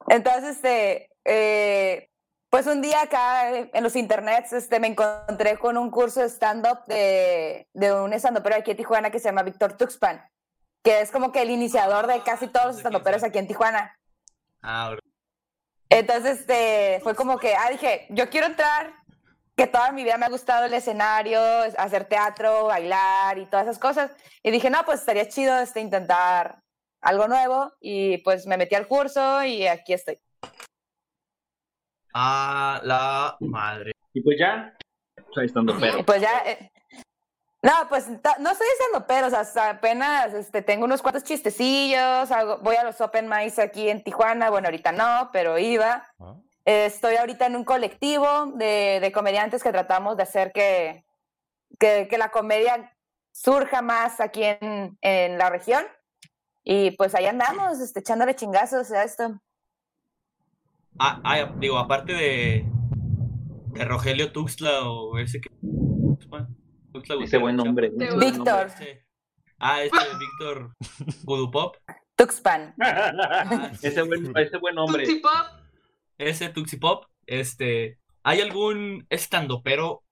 [0.09, 2.09] Entonces, este, eh,
[2.51, 6.29] pues un día acá eh, en los internets, este, me encontré con un curso de
[6.29, 10.27] stand-up de, de un stand-upero aquí en Tijuana que se llama Víctor Tuxpan,
[10.83, 13.99] que es como que el iniciador de casi todos los stand-uperos aquí en Tijuana.
[14.63, 14.95] Ah,
[15.95, 18.93] Entonces, este, fue como que, ah, dije, yo quiero entrar,
[19.57, 23.67] que toda mi vida me ha gustado el escenario, es- hacer teatro, bailar y todas
[23.67, 24.11] esas cosas.
[24.43, 26.59] Y dije, no, pues estaría chido este, intentar
[27.01, 27.73] algo nuevo.
[27.81, 30.19] Y pues me metí al curso y aquí estoy.
[32.13, 33.93] Ah, la madre.
[34.13, 34.77] Y pues ya,
[35.15, 36.73] pues ahí estando Y pues ya, eh,
[37.65, 42.59] no, pues no estoy diciendo pero, o sea, apenas este, tengo unos cuantos chistecillos, hago-
[42.59, 46.07] voy a los open mics aquí en Tijuana, bueno, ahorita no, pero iba.
[46.21, 46.35] Ah,
[46.67, 51.05] Eh, Estoy ahorita en un colectivo de, de comediantes que tratamos de hacer que,
[51.79, 52.91] que, que la comedia
[53.33, 55.85] surja más aquí en, en la región.
[56.63, 59.39] Y pues ahí andamos, este, echándole chingazos a esto.
[60.99, 62.65] Ah, ah, digo, aparte de,
[63.75, 65.49] de Rogelio Tuxtla o ese que.
[66.95, 67.89] Ese buen nombre.
[67.89, 68.67] ese buen Víctor.
[68.67, 69.05] Ese-
[69.59, 70.75] Ah, este Víctor
[71.25, 71.77] Voodoo Pop.
[72.17, 72.75] Tuxpan.
[72.79, 73.71] nombre.
[73.83, 75.05] ese buen, ese buen hombre.
[75.05, 75.47] Tootsie Pop.
[76.19, 77.07] Ese Tuxi Pop.
[77.27, 77.99] Este.
[78.23, 80.03] ¿Hay algún estandopero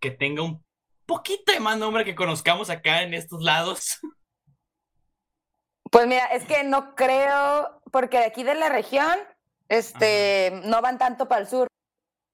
[0.00, 0.64] que tenga un
[1.06, 3.98] poquito de más nombre que conozcamos acá en estos lados?
[5.90, 9.12] Pues mira, es que no creo, porque de aquí de la región,
[9.68, 11.68] este, no van tanto para el sur.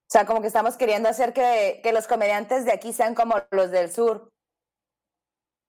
[0.09, 3.37] O sea, como que estamos queriendo hacer que, que los comediantes de aquí sean como
[3.51, 4.33] los del sur.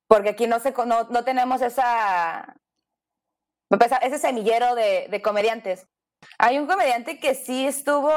[0.08, 2.56] Porque aquí no se no, no tenemos esa
[3.68, 5.88] pues, ese semillero de, de comediantes.
[6.38, 8.12] Hay un comediante que sí estuvo,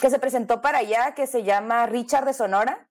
[0.00, 2.88] que se presentó para allá, que se llama Richard de Sonora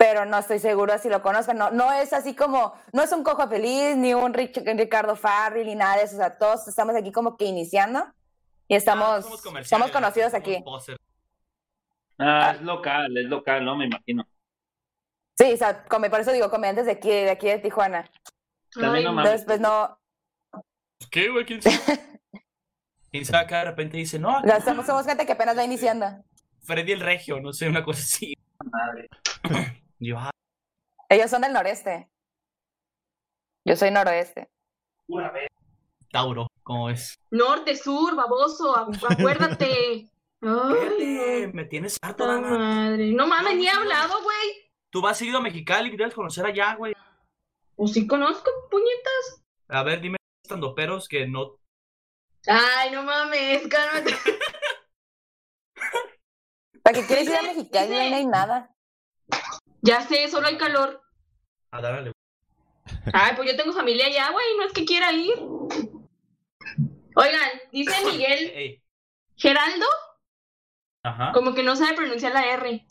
[0.00, 1.58] pero no estoy seguro si lo conozcan.
[1.58, 5.74] No, no es así como, no es un cojo feliz, ni un Ricardo Farrell, ni
[5.74, 6.14] nada de eso.
[6.14, 8.06] O sea, todos estamos aquí como que iniciando
[8.70, 10.62] y Ah, estamos, somos somos, conocidos somos aquí.
[10.62, 10.98] posers.
[12.18, 13.74] Ah, es local, es local, ¿no?
[13.76, 14.24] Me imagino.
[15.36, 18.08] Sí, o sea, come- por eso digo comediantes de aquí, de aquí de Tijuana.
[18.72, 19.24] También Ay, no mames.
[19.42, 19.98] Entonces, pues no,
[21.10, 21.44] ¿Qué, güey?
[21.46, 21.76] ¿Quién sabe?
[23.10, 25.64] ¿Quién sabe acá de repente dice, no, o sea, somos, somos gente que apenas va
[25.64, 26.06] iniciando.
[26.62, 28.34] Freddy el Regio, no sé, una cosa así.
[29.98, 30.30] Yo, ah,
[31.08, 32.08] Ellos son del noreste.
[33.64, 34.48] Yo soy noroeste.
[36.12, 37.18] Tauro, ¿cómo es?
[37.32, 40.08] Norte, sur, baboso, acu- acuérdate.
[40.40, 43.10] Ay, me tienes harto, madre.
[43.12, 44.70] No mames, ni he hablado, güey.
[44.90, 46.94] Tú vas seguido a Mexicali, debes conocer allá, güey.
[47.74, 49.42] Pues sí conozco, puñetas.
[49.68, 50.16] A ver, dime
[50.76, 51.56] peros que no.
[52.46, 54.14] Ay, no mames, cálmate.
[56.84, 58.10] ¿Para qué quieres ir a Mexicali?
[58.10, 58.70] No hay nada.
[59.82, 61.02] Ya sé, solo hay calor.
[61.72, 62.12] A darle.
[63.12, 65.34] Ay, pues yo tengo familia allá, güey, no es que quiera ir.
[67.14, 68.82] Oigan, dice Miguel Ey,
[69.36, 69.86] Geraldo,
[71.02, 71.32] Ajá.
[71.32, 72.86] como que no sabe pronunciar la R.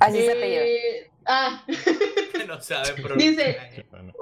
[0.00, 0.62] Así se apellido.
[0.62, 1.64] Eh, ah,
[2.46, 4.12] No sabe Dice- bueno.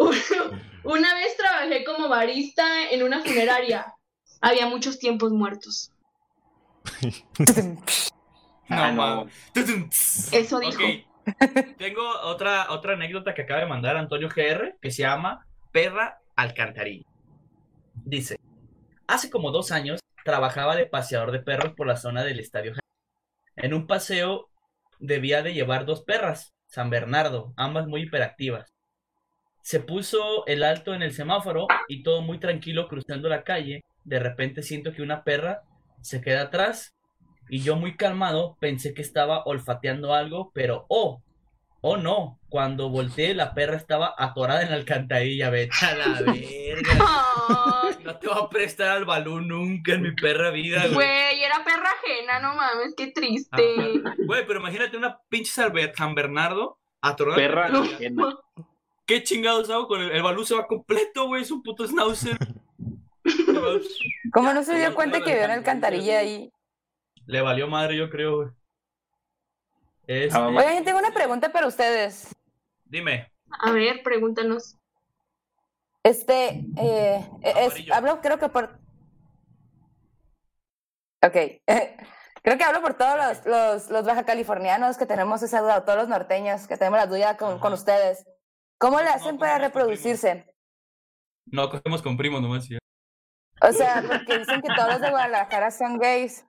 [0.84, 3.92] una vez trabajé como barista en una funeraria.
[4.40, 5.92] Había muchos tiempos muertos.
[6.98, 7.78] No,
[8.68, 9.26] Ah, no.
[10.32, 10.80] Eso dijo.
[11.78, 17.06] Tengo otra, otra anécdota que acaba de mandar Antonio GR que se llama Perra Alcantarilla.
[17.94, 18.38] Dice:
[19.08, 22.72] Hace como dos años trabajaba de paseador de perros por la zona del estadio.
[23.54, 24.48] En un paseo
[24.98, 28.74] debía de llevar dos perras, San Bernardo, ambas muy hiperactivas.
[29.62, 33.84] Se puso el alto en el semáforo y todo muy tranquilo cruzando la calle.
[34.04, 35.62] De repente siento que una perra
[36.02, 36.94] se queda atrás
[37.48, 41.22] y yo muy calmado pensé que estaba olfateando algo, pero oh,
[41.80, 46.98] oh no, cuando volteé la perra estaba atorada en la alcantarilla, vete a la verga.
[48.06, 50.94] No te voy a prestar al balón nunca en mi perra vida, güey.
[50.94, 54.02] Güey, era perra ajena, no mames, qué triste.
[54.18, 57.36] Güey, pero imagínate una pinche Salve- San Bernardo atorada.
[57.36, 57.96] Perra alcantarilla.
[57.96, 58.38] ajena.
[59.06, 60.44] ¿Qué chingados hago con el, el balón?
[60.44, 62.36] Se va completo, güey, es un puto schnauzer.
[64.32, 66.50] ¿Cómo no se dio cuenta que vio una alcantarilla ahí?
[67.26, 68.48] Le valió madre, yo creo, güey.
[70.06, 70.62] Este, Ah, vamos.
[70.62, 72.34] Oigan, yo tengo una pregunta para ustedes.
[72.84, 73.30] Dime.
[73.60, 74.76] A ver, pregúntanos.
[76.06, 77.94] Este, eh, es, Amarillo.
[77.94, 78.78] hablo creo que por...
[81.20, 81.36] Ok.
[82.42, 85.82] Creo que hablo por todos los, los, los baja californianos que tenemos esa duda, o
[85.82, 88.24] todos los norteños que tenemos la duda con, con ustedes.
[88.78, 90.54] ¿Cómo le hacen no para reproducirse?
[91.46, 92.68] No, cogemos con primos nomás.
[92.68, 92.78] ya.
[93.62, 96.46] O sea, porque dicen que todos los de Guadalajara son gays.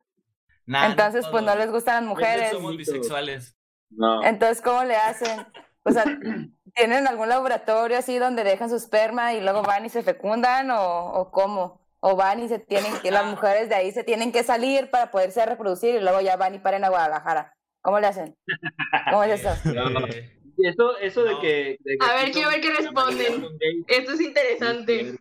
[0.67, 2.51] Nah, no Entonces, pues no les gustan las mujeres.
[2.51, 3.57] Somos bisexuales.
[3.89, 4.23] No.
[4.23, 5.47] Entonces, ¿cómo le hacen?
[5.81, 6.03] O sea,
[6.77, 11.05] ¿tienen algún laboratorio así donde dejan su esperma y luego van y se fecundan o,
[11.13, 11.81] o cómo?
[11.99, 15.09] O van y se tienen que, las mujeres de ahí se tienen que salir para
[15.11, 17.53] poderse reproducir y luego ya van y paren a Guadalajara.
[17.81, 18.35] ¿Cómo le hacen?
[19.09, 19.49] ¿Cómo es eso?
[20.59, 23.41] Eso, eso de que, de que A ver, quiero son- ver qué responden.
[23.41, 25.15] son Esto es es interesante.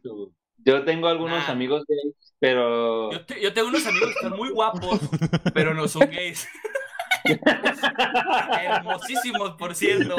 [0.59, 1.53] Yo tengo algunos Nah.
[1.53, 4.99] amigos gays, pero yo, te- yo tengo unos amigos que están muy guapos,
[5.55, 6.49] pero no son gays.
[8.61, 10.17] Hermosísimos, por cierto.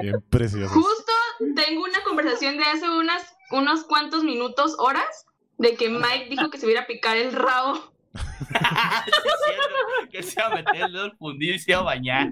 [0.00, 0.72] Bien preciosos.
[0.72, 1.12] Justo
[1.54, 5.26] tengo una conversación de hace unas, unos cuantos minutos, horas,
[5.58, 7.92] de que Mike dijo que se iba a picar el rabo.
[8.48, 11.80] Sí, es cierto, que se iba a meter el dedo al fundido y se iba
[11.80, 12.30] a bañar.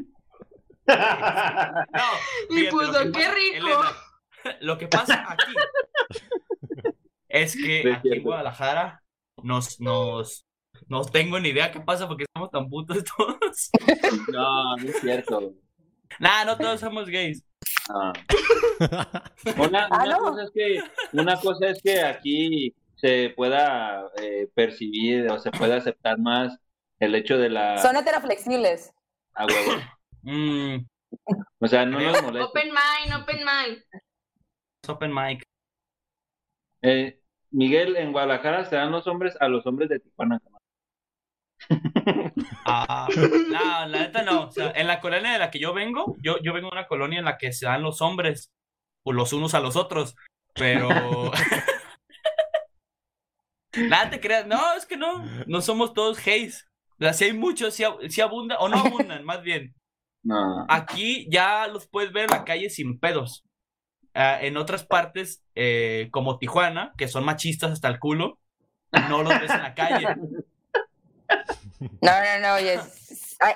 [0.87, 2.05] No,
[2.51, 3.67] Y puso, lo que "Qué pasa- rico".
[3.67, 3.93] Elena,
[4.61, 5.53] lo que pasa aquí
[7.29, 8.23] es que aquí en.
[8.23, 9.03] Guadalajara
[9.43, 10.47] nos, nos,
[10.88, 13.70] no tengo ni idea qué pasa porque estamos tan putos todos.
[14.33, 15.53] no, no es cierto.
[16.18, 17.44] Nah, no todos somos gays.
[17.90, 18.12] Ah.
[19.59, 20.18] Una, Ah, una no.
[20.20, 20.81] cosa es que
[21.12, 26.57] una cosa es que aquí se pueda eh, percibir o se pueda aceptar más
[27.01, 28.92] el hecho de la Son heteroflexibles.
[29.35, 29.83] a huevo.
[30.23, 30.87] Mm,
[31.61, 32.49] O sea, no nos molesta.
[32.49, 33.83] Open mind, open mind.
[34.88, 35.44] open mic.
[36.83, 37.20] Eh,
[37.51, 40.40] Miguel, en Guadalajara se dan los hombres a los hombres de Tijuana.
[42.66, 44.44] Ah, no, la neta no.
[44.44, 46.87] O sea, en la colonia de la que yo vengo, yo, yo vengo de una
[46.87, 48.50] colonia en la que se dan los hombres
[49.05, 50.16] pues, los unos a los otros.
[50.55, 50.88] Pero.
[53.77, 54.46] Nada te creas.
[54.46, 55.24] No, es que no.
[55.46, 56.66] No somos todos gays.
[56.98, 59.74] O sea, si hay muchos, si, si abundan, o no abundan, más bien.
[60.27, 60.64] No.
[60.70, 63.44] Aquí ya los puedes ver en la calle sin pedos.
[64.14, 68.38] Ah, en otras partes, eh, como Tijuana, que son machistas hasta el culo,
[69.11, 70.07] no los ves en la calle.
[72.01, 72.81] No, no, no, oye.
[73.40, 73.55] ay,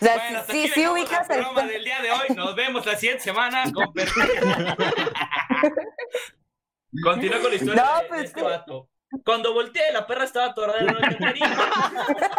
[0.00, 2.28] o sea, Bueno, sí, sí ubicas el programa del día de hoy.
[2.36, 3.86] Nos vemos la siguiente semana con
[7.02, 8.88] Continúa con la historia No, de- de, pues este que- vato.
[9.24, 11.56] Cuando volteé, la perra estaba atorada en una alcantarilla.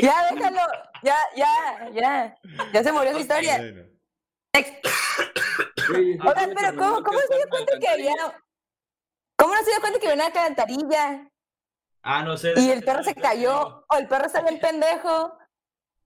[0.00, 0.60] Ya, déjalo.
[1.02, 2.34] Ya, ya, ya.
[2.72, 3.56] Ya se murió su historia.
[5.94, 8.14] Oigan, pero ¿cómo, cómo se dio cuenta que había...
[9.36, 11.28] ¿Cómo no se dio cuenta que había una alcantarilla?
[12.02, 12.54] Ah, no sé.
[12.56, 15.38] Y el perro se cayó, o el perro está bien pendejo,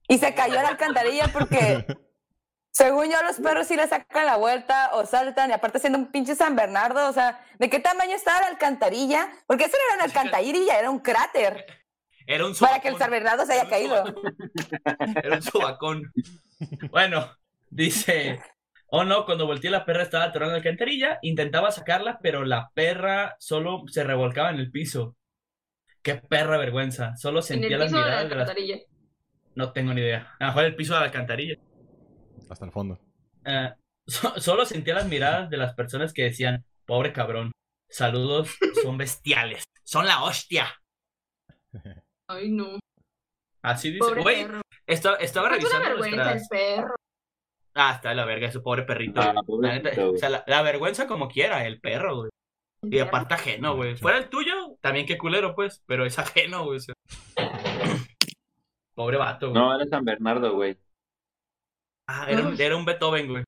[0.09, 1.87] y se cayó a la alcantarilla porque,
[2.71, 6.13] según yo, los perros sí le sacan la vuelta o saltan, y aparte siendo un
[6.13, 9.29] pinche San Bernardo, o sea, ¿de qué tamaño estaba la alcantarilla?
[9.47, 11.67] Porque eso no era una alcantarilla, era un cráter,
[12.27, 12.99] Era un para que el.
[12.99, 14.05] San Bernardo se haya caído.
[15.23, 16.13] Era un sobacón.
[16.91, 17.31] Bueno,
[17.69, 18.41] dice.
[18.89, 21.19] Oh no, cuando volteé la perra estaba atorada en la alcantarilla.
[21.21, 25.17] Intentaba sacarla, pero la perra solo se revolcaba en el piso.
[26.07, 27.17] Qué perra vergüenza.
[27.17, 28.49] Solo En sentía las piso de la miradas de las.
[28.49, 28.79] alcantarilla.
[29.57, 30.37] No tengo ni idea.
[30.39, 31.57] A lo mejor el piso de la alcantarilla.
[32.49, 33.01] Hasta el fondo.
[33.45, 33.73] Eh,
[34.07, 37.51] so- solo sentía las miradas de las personas que decían, pobre cabrón,
[37.91, 40.69] saludos, son bestiales, son la hostia.
[42.29, 42.79] Ay, no.
[43.63, 44.61] Así dice, Pobre güey, perro.
[44.87, 46.43] esta- estaba Es una revisando vergüenza nuestras...
[46.43, 46.95] el perro.
[47.75, 49.21] Ah, está la verga, ese pobre perrito.
[49.21, 49.69] Ah, güey.
[49.69, 52.31] La, neta, o sea, la, la vergüenza como quiera, el perro, güey.
[52.83, 53.97] Y aparte ajeno, güey.
[53.97, 56.79] Fuera el tuyo, también qué culero, pues, pero es ajeno, güey.
[56.79, 56.95] o sea.
[58.95, 59.61] Pobre vato, güey.
[59.63, 60.77] No, era San Bernardo, güey.
[62.09, 63.45] Ah, era, un, era un Beethoven, güey.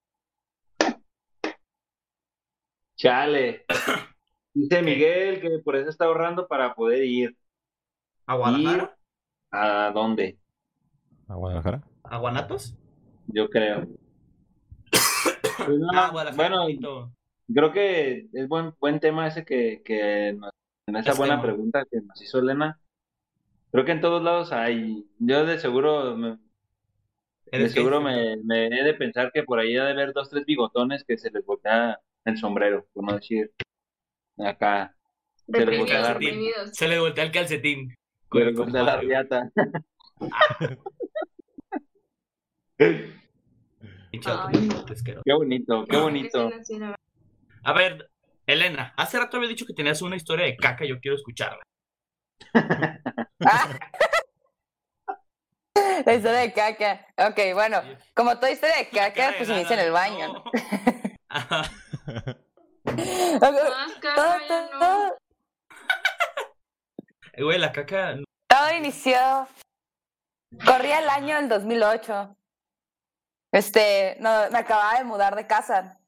[2.96, 3.64] Chale.
[4.54, 7.36] Dice Miguel que por eso está ahorrando para poder ir.
[8.26, 8.96] ¿A Guadalajara?
[9.52, 10.38] ¿A dónde?
[11.28, 11.82] ¿A Guadalajara?
[12.02, 12.76] ¿A Guanatos?
[13.28, 13.86] Yo creo.
[15.58, 16.64] Pues no, Ah, Guadalajara.
[16.64, 17.12] bueno,
[17.52, 20.52] creo que es buen buen tema ese que, que nos-
[20.88, 22.80] en esa Es buena pregunta que nos hizo Elena.
[23.70, 25.06] Creo que en todos lados hay.
[25.18, 26.38] Yo de seguro me,
[27.52, 30.46] de seguro me, me he de pensar que por ahí ha de haber dos, tres
[30.46, 33.52] bigotones que se les voltea el sombrero, por no decir
[34.38, 34.94] acá.
[35.46, 36.18] Se les voltea la.
[36.72, 37.94] Se le voltea el calcetín.
[38.32, 39.50] se les voltea la riata.
[42.78, 43.14] Ay.
[44.10, 46.50] Qué bonito, qué bonito.
[47.62, 48.10] A ver,
[48.52, 51.62] Elena, hace rato había dicho que tenías una historia de caca, yo quiero escucharla.
[53.46, 53.68] Ah.
[56.04, 57.06] La historia de caca.
[57.16, 57.80] Ok, bueno,
[58.14, 60.32] como toda historia de caca, pues inicia en el baño.
[60.32, 60.44] ¿no?
[61.30, 61.70] Más
[63.40, 64.78] todo- caca, ya no.
[64.80, 65.18] todo-
[67.44, 68.16] güey, la caca.
[68.48, 69.46] Todo inició.
[70.66, 72.36] Corría el año del 2008.
[73.52, 76.00] Este, no, me acababa de mudar de casa.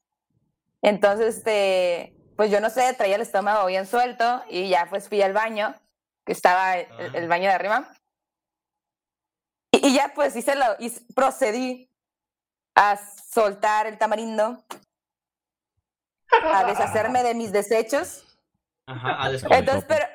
[0.81, 5.21] Entonces, este, pues yo no sé, traía el estómago bien suelto y ya pues fui
[5.21, 5.75] al baño,
[6.25, 7.11] que estaba el, Ah.
[7.13, 7.87] el baño de arriba.
[9.71, 11.87] Y, y ya pues hice lo, hice- procedí
[12.73, 14.63] a soltar el tamarindo,
[16.31, 18.25] a deshacerme de mis desechos.
[18.87, 19.59] Ajá, a descomer.
[19.59, 20.07] Entonces, pero,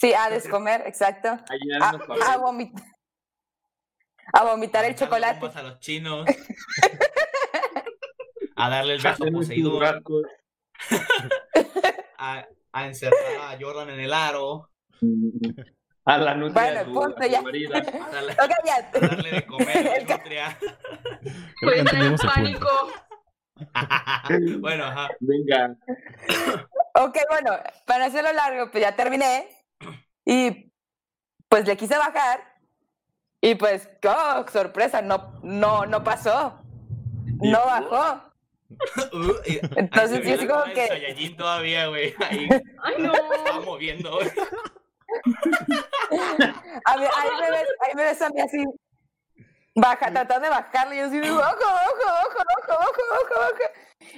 [0.00, 1.28] sí, a descomer, exacto.
[1.28, 1.94] A llenar
[2.26, 2.84] A, vomitar.
[4.32, 5.46] A vomitar el chocolate.
[5.46, 6.26] a los chinos.
[8.56, 9.26] a darle el beso a
[12.18, 14.70] A, a encerrar a Jordan en el aro.
[16.06, 17.42] A la nutria Bueno, de su, punto, a su ya.
[17.42, 17.78] marida.
[18.06, 18.76] A darle, Ok, ya.
[18.76, 20.58] a darle de comer a la nutria.
[21.62, 22.26] El punto.
[22.28, 22.68] pánico.
[24.60, 25.08] bueno, ajá.
[25.20, 25.76] Venga.
[26.98, 27.50] Ok, bueno,
[27.84, 29.46] para hacerlo largo, pues ya terminé.
[30.24, 30.72] Y
[31.46, 32.40] pues le quise bajar.
[33.42, 36.58] Y pues, oh, sorpresa, no, no, no pasó.
[37.42, 38.25] No bajó.
[39.12, 42.14] Uh, y- Entonces, se sí, como que- Saiyajin todavía, güey.
[42.28, 42.48] Ahí
[42.82, 43.12] Ay, no.
[43.12, 44.28] estaba moviendo, güey.
[46.84, 47.00] A ahí,
[47.40, 48.64] me ves, ahí me ves a mí así,
[49.74, 50.96] baja, tratando de bajarle.
[50.96, 53.70] Y yo así, ojo, ojo, ojo, ojo, ojo, ojo, ojo.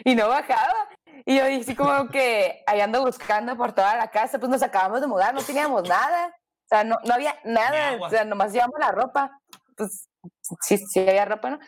[0.05, 0.89] Y no bajaba.
[1.25, 4.39] Y yo así como que ahí ando buscando por toda la casa.
[4.39, 6.29] Pues nos acabamos de mudar, no teníamos nada.
[6.29, 7.97] O sea, no, no había nada.
[8.01, 9.31] O sea, nomás llevamos la ropa.
[9.77, 10.09] Pues
[10.63, 11.59] sí, sí había ropa, ¿no?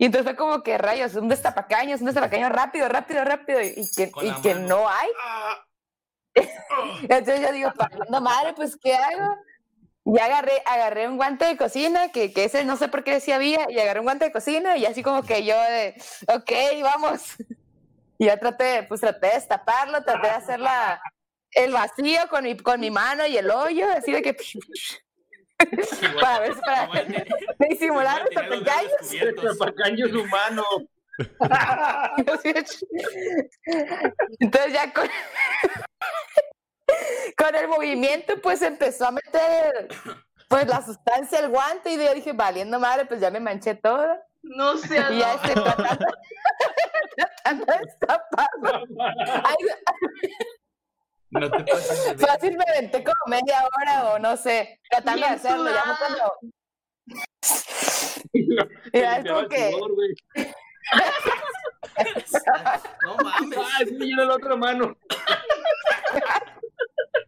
[0.00, 3.60] Y entonces fue como que rayos, un destapacaños, un destapacaños rápido, rápido, rápido.
[3.60, 5.08] Y que, y que no hay.
[5.22, 5.66] Ah.
[7.02, 7.70] Entonces yo digo,
[8.08, 9.36] no madre, pues ¿qué hago?
[10.06, 13.30] Y agarré, agarré un guante de cocina, que, que ese no sé por qué sí
[13.30, 15.94] había, y agarré un guante de cocina y así como que yo de,
[16.28, 17.36] ok, vamos.
[18.16, 20.98] Y ya traté, pues traté de destaparlo, traté de hacer la,
[21.50, 24.34] el vacío con mi, con mi mano y el hoyo, así de que
[25.60, 26.88] Igual- para ver si para
[27.68, 28.92] disimular los los dedos pequeños.
[29.00, 29.58] descubiertos.
[29.58, 30.64] Tapacaño es humano.
[34.40, 35.06] Entonces ya con,
[37.36, 39.88] con el movimiento pues empezó a meter
[40.48, 44.04] pues la sustancia el guante y yo dije, valiendo madre, pues ya me manché todo.
[44.42, 45.12] No seas.
[45.12, 46.06] Y ya estoy tratando,
[47.16, 48.86] tratando de destaparlo.
[49.44, 49.56] Ay,
[51.30, 55.32] No te pases de fácil me aventé como media hora o no sé, tratando de
[55.32, 55.70] hacerlo.
[55.70, 55.98] Ya sudada.
[55.98, 56.22] cuando...
[58.92, 59.70] Y Ya es como que...
[63.04, 63.58] No mames.
[63.58, 64.96] ¡Ah, sí, llena la otra mano!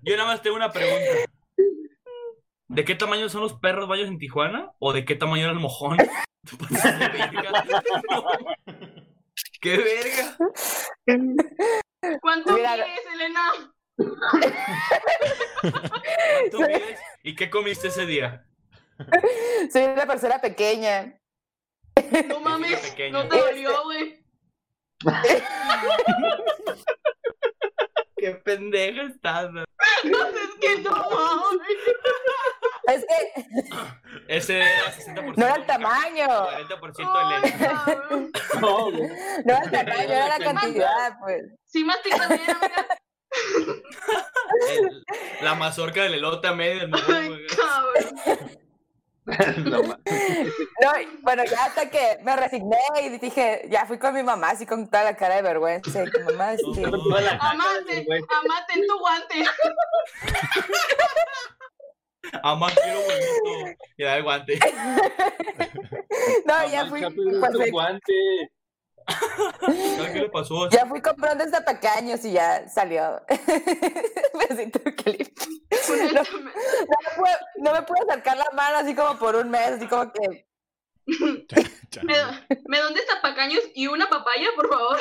[0.02, 1.10] Yo nada más tengo una pregunta.
[2.68, 4.72] ¿De qué tamaño son los perros bayos en Tijuana?
[4.78, 5.98] ¿O de qué tamaño era el mojón?
[9.60, 10.36] ¡Qué verga!
[12.20, 13.71] ¿Cuánto Mira, mides, Elena?
[17.22, 18.44] ¿Y qué comiste ese día?
[19.72, 21.18] Soy una persona pequeña.
[22.28, 22.94] No mames.
[23.10, 24.22] No te dolió, güey.
[28.16, 29.50] ¡Qué pendeja estás!
[29.52, 29.64] güey.
[30.04, 31.76] Es que no mames.
[32.84, 33.32] Es que
[34.28, 35.34] Ese era 60%.
[35.36, 38.32] no era el tamaño, 40% Ay, del cabrón.
[38.60, 39.08] No, güey.
[39.44, 41.42] no era el tamaño, era la cantidad, pues.
[41.66, 42.86] Sí, masticas bien, amiga.
[45.42, 46.88] La mazorca del elote a medio.
[46.88, 46.98] No,
[49.24, 50.90] No,
[51.20, 54.90] bueno, ya hasta que me resigné y dije, ya fui con mi mamá así con
[54.90, 56.02] toda la cara de vergüenza.
[56.02, 59.44] Y que mamá, este, No, Amate, amate en tu guante.
[62.42, 63.84] Amá, quiero bonito.
[63.96, 64.58] Y da el guante.
[66.46, 68.12] no, ya fui, pues, otro guante.
[69.06, 70.68] ¿Sabes qué le pasó?
[70.70, 73.22] ya fui comprando hasta tacaños y ya salió.
[75.72, 79.86] No, me pude, no me pude acercar la mano así como por un mes, así
[79.86, 80.46] como que.
[82.02, 82.14] ¿Me,
[82.66, 84.98] ¿Me dónde tapacaños y una papaya, por favor?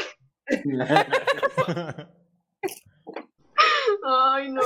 [4.03, 4.61] Ay, no.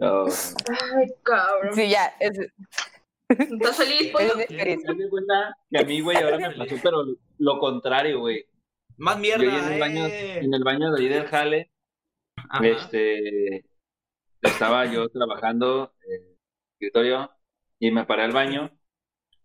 [0.00, 1.74] Ay, cabrón.
[1.74, 2.14] sí, ya.
[2.18, 2.38] Es,
[3.38, 4.32] ¿Estás feliz, pollo?
[5.10, 7.04] cuenta que a mí, güey, ahora me pasó, pero
[7.38, 8.44] lo contrario, güey.
[8.98, 10.38] Más mierda, Yo en el baño, eh.
[10.38, 11.70] en el baño de ahí del jale,
[12.36, 12.66] Ajá.
[12.66, 13.64] este,
[14.42, 16.36] estaba yo trabajando en el
[16.74, 17.30] escritorio
[17.78, 18.70] y me paré al baño,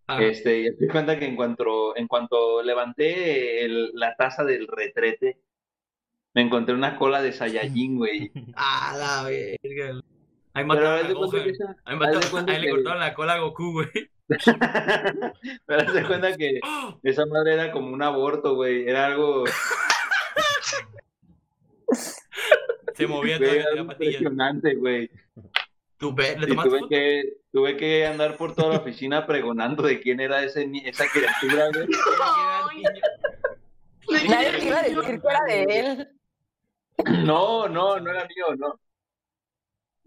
[0.06, 0.22] Ajá.
[0.22, 4.66] este, y me di cuenta que en cuanto, en cuanto levanté el- la taza del
[4.68, 5.40] retrete,
[6.34, 8.30] me encontré una cola de Saiyajin, güey.
[8.56, 10.00] Ah, la verga.
[10.54, 11.54] Ahí mataron a Gohan.
[11.84, 13.88] Ahí, mataron- ahí le cortaron la cola a Goku, güey.
[15.66, 16.60] Pero de cuenta que
[17.02, 18.88] esa madre era como un aborto, güey.
[18.88, 19.44] Era algo,
[22.94, 24.14] Se movía güey, tenía algo patillas.
[24.14, 25.10] impresionante, güey.
[25.98, 26.88] ¿Tú ve- le Y tomaste tuve foto?
[26.90, 27.22] que,
[27.52, 31.86] tuve que andar por toda la oficina pregonando de quién era ese, esa criatura, güey.
[34.28, 36.08] Nadie te iba a decir que era de él.
[37.24, 38.78] No, no, no era mío, no.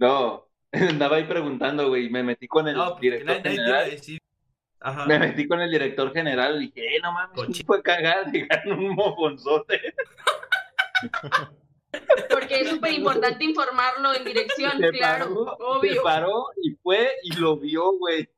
[0.02, 3.58] No, andaba ahí preguntando, güey, y me metí con el No, porque director nadie, nadie
[3.58, 3.90] general.
[3.92, 4.20] decir.
[4.84, 5.06] Ajá.
[5.06, 7.40] Me metí con el director general y dije, eh, no mames.
[7.54, 8.26] ¿quién fue cagar?
[8.32, 9.80] Dejaron un mofonzote.
[12.30, 16.04] Porque es súper importante informarlo en dirección, Se claro, paró, se obvio.
[16.04, 18.30] paró y fue y lo vio, güey.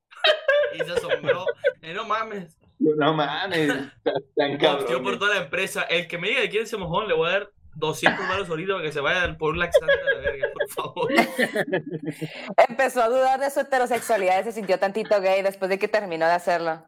[0.74, 1.45] Y se asombró.
[1.82, 2.57] Eh, no mames.
[2.80, 3.68] No mames,
[4.03, 5.03] tan- tan cabrón.
[5.03, 5.84] por toda la empresa.
[5.84, 8.49] El que me diga de quién es ese mojón, le voy a dar 200 baros
[8.49, 11.11] ahorita para que se vaya por un laxante de la verga, por favor.
[12.69, 16.26] Empezó a dudar de su heterosexualidad y se sintió tantito gay después de que terminó
[16.26, 16.86] de hacerlo.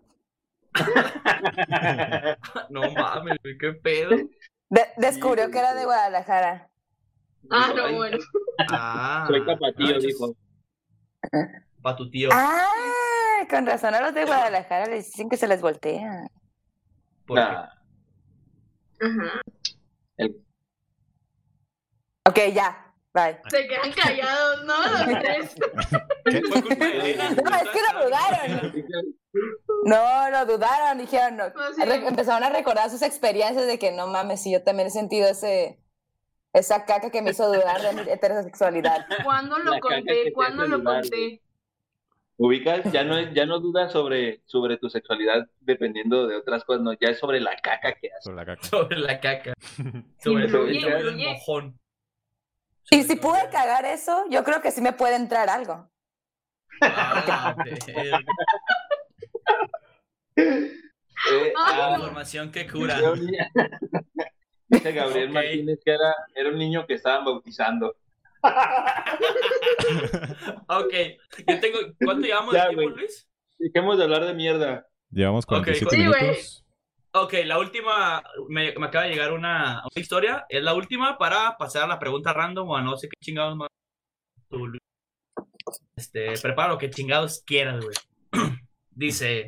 [2.69, 4.17] No mames, qué pedo.
[4.69, 6.69] De- descubrió que era de Guadalajara.
[7.49, 8.17] Ah, no, Ay, bueno.
[8.69, 9.25] Ah.
[9.27, 10.35] Soy tapatío, ah, dijo.
[11.81, 12.29] Pa' tu tío.
[12.31, 12.65] Ah,
[13.49, 16.27] con razón a los de Guadalajara les dicen que se les voltea.
[17.25, 17.69] porque- Nah,
[19.01, 19.41] Ajá.
[22.27, 22.81] Ok, ya.
[23.13, 23.37] Bye.
[23.49, 24.73] Se quedan callados, ¿no?
[24.81, 25.55] Los tres.
[26.25, 28.73] No, es que lo dudaron.
[29.85, 30.97] No, lo dudaron.
[30.97, 31.49] Dijeron, no.
[31.49, 31.83] No, sí.
[31.85, 35.27] Re- empezaron a recordar sus experiencias de que no mames, si yo también he sentido
[35.29, 35.79] ese
[36.53, 39.05] esa caca que me hizo dudar de mi heterosexualidad.
[39.25, 40.31] ¿Cuándo lo La conté?
[40.33, 41.41] ¿Cuándo lo dudar, conté?
[42.37, 46.81] Ubicas, ya no, es- ya no dudas sobre, sobre tu sexualidad dependiendo de otras cosas,
[46.81, 48.23] no, ya es sobre la caca que haces.
[48.23, 48.63] Sobre la caca.
[48.69, 49.53] Sobre la caca.
[50.23, 51.79] Sobre, Influye, sobre el mojón.
[52.91, 55.89] Y si pude cagar eso, yo creo que sí me puede entrar algo.
[56.81, 57.55] Ah.
[60.37, 62.99] Eh, ah, Información que cura.
[64.67, 65.33] Dice Gabriel Ok.
[65.33, 67.95] Martínez que era, era un niño que estaban bautizando.
[70.67, 70.93] Ok,
[71.47, 71.79] yo tengo.
[72.03, 72.95] ¿Cuánto llevamos de Ya, tiempo, güey.
[72.97, 73.27] Luis?
[73.57, 74.87] Dejemos de hablar de mierda.
[75.09, 76.21] Llevamos 47 Sí, güey.
[76.21, 76.64] minutos.
[77.17, 78.21] Ok, la última.
[78.49, 80.45] Me, acaba de llegar una, historia.
[80.49, 83.55] Es la última para pasar a la pregunta random o a no sé qué chingados
[83.55, 83.69] más.
[85.95, 87.95] Este, prepara lo que chingados quieras, güey.
[88.91, 89.47] Dice: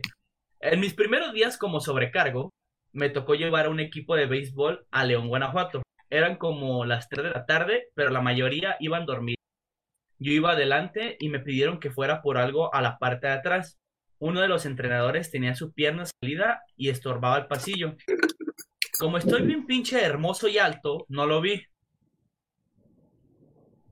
[0.62, 2.52] En mis primeros días como sobrecargo,
[2.94, 5.84] me tocó llevar a un equipo de béisbol a León, Guanajuato.
[6.10, 9.44] Eran como las 3 de la tarde, pero la mayoría iban dormidos.
[10.20, 13.78] Yo iba adelante y me pidieron que fuera por algo a la parte de atrás.
[14.20, 17.96] Uno de los entrenadores tenía su pierna salida y estorbaba el pasillo.
[19.00, 21.64] Como estoy bien pinche hermoso y alto, no lo vi.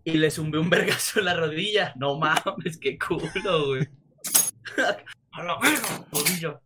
[0.04, 1.94] Y le zumbé un vergazo en la rodilla.
[1.96, 3.88] No mames, qué culo, güey.
[5.32, 6.62] A la verga.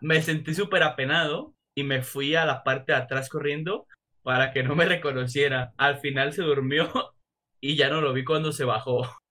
[0.00, 3.86] Me sentí súper apenado y me fui a la parte de atrás corriendo
[4.22, 5.72] para que no me reconociera.
[5.76, 6.90] Al final se durmió
[7.60, 9.21] y ya no lo vi cuando se bajó.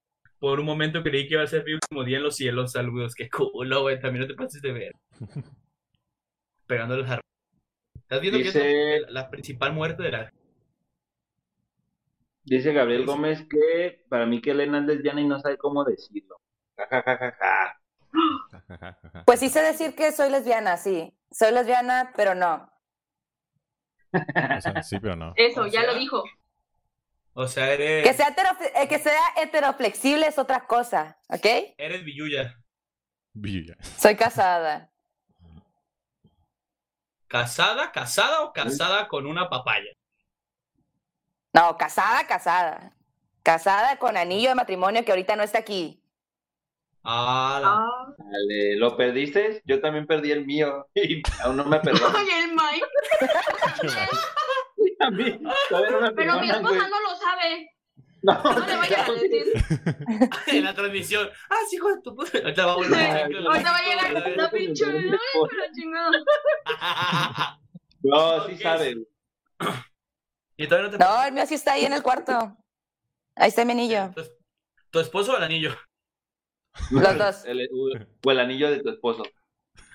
[0.41, 2.71] Por un momento creí que iba a ser mi último día en los cielos.
[2.71, 3.99] Saludos, qué culo, güey.
[3.99, 4.91] También no te pases de ver.
[6.65, 7.21] Pegándole a
[7.95, 10.33] ¿Estás viendo que Dice- es la, principal muerte de la...
[12.43, 13.05] Dice Gabriel.
[13.05, 16.37] Gómez que para mí que Elena es lesbiana y no sabe cómo decirlo.
[16.75, 19.23] Ja, ja, ja, ja, ja.
[19.27, 21.13] Pues sí sé decir que soy lesbiana, sí.
[21.29, 22.67] Soy lesbiana, pero no.
[24.11, 25.33] O sea, sí, pero no.
[25.35, 26.23] Eso, O ya sea, lo dijo.
[27.33, 28.03] O sea, eres...
[28.07, 31.45] Que sea, heterofle- eh, que sea heteroflexible es otra cosa, ¿ok?
[31.77, 32.57] Eres billuya.
[33.33, 33.77] Villa.
[33.97, 34.91] Soy casada.
[37.27, 39.89] ¿Casada, casada o casada con una papaya?
[41.53, 42.93] No, casada, casada.
[43.43, 46.03] Casada con anillo de matrimonio que ahorita no está aquí.
[47.03, 48.13] Ah, la-.
[48.17, 49.61] Dale, ¿lo perdiste?
[49.65, 52.15] Yo también perdí el mío y aún no me perdonó.
[52.17, 52.85] Ay, el Mike.
[55.01, 55.39] A mí,
[55.69, 56.75] Pero mi perdonan, güey.
[56.77, 57.69] esposa no lo sabe.
[58.23, 59.45] No, No le vayan a decir.
[60.47, 61.29] en la transmisión.
[61.49, 62.37] Ah, sí, hijo de tu puta.
[62.37, 64.85] Ahorita va a volver Ahorita va a llegar la pinche.
[64.85, 66.11] Ay, la chingada.
[68.03, 68.95] No, sí sabe.
[70.57, 71.03] y todavía no te...
[71.03, 72.57] No, el mío sí está ahí en el cuarto.
[73.35, 74.11] Ahí está mi anillo.
[74.15, 74.23] ¿Tu,
[74.91, 75.75] tu esposo o el anillo?
[76.91, 77.45] Los dos.
[77.45, 77.69] El,
[78.23, 79.23] o el anillo de tu esposo.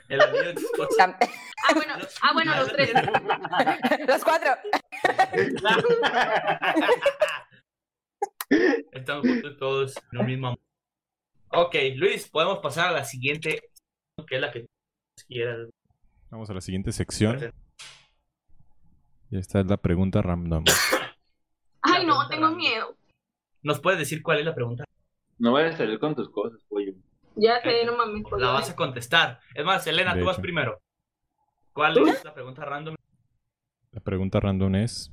[0.08, 0.90] El anillo de tu esposo.
[0.98, 1.16] Tam-
[1.68, 2.92] Ah, bueno, ah, bueno, los tres.
[4.06, 4.52] Los cuatro.
[8.92, 10.60] Estamos juntos todos en un mismo amor.
[11.48, 13.60] Ok, Luis, podemos pasar a la siguiente,
[14.26, 14.66] que es la que tú
[15.26, 15.68] quieras.
[16.30, 17.52] Vamos a la siguiente sección.
[19.30, 20.64] Y esta es la pregunta random.
[21.82, 22.96] Ay, no, tengo miedo.
[23.62, 24.84] ¿Nos puedes decir cuál es la pregunta?
[25.38, 26.60] No vayas a salir con tus cosas.
[27.36, 28.24] Ya sé, no mames.
[28.38, 29.40] La vas a contestar.
[29.54, 30.80] Es más, Elena, De tú vas primero.
[31.72, 32.94] ¿Cuál es la pregunta random?
[33.92, 35.12] La pregunta random es: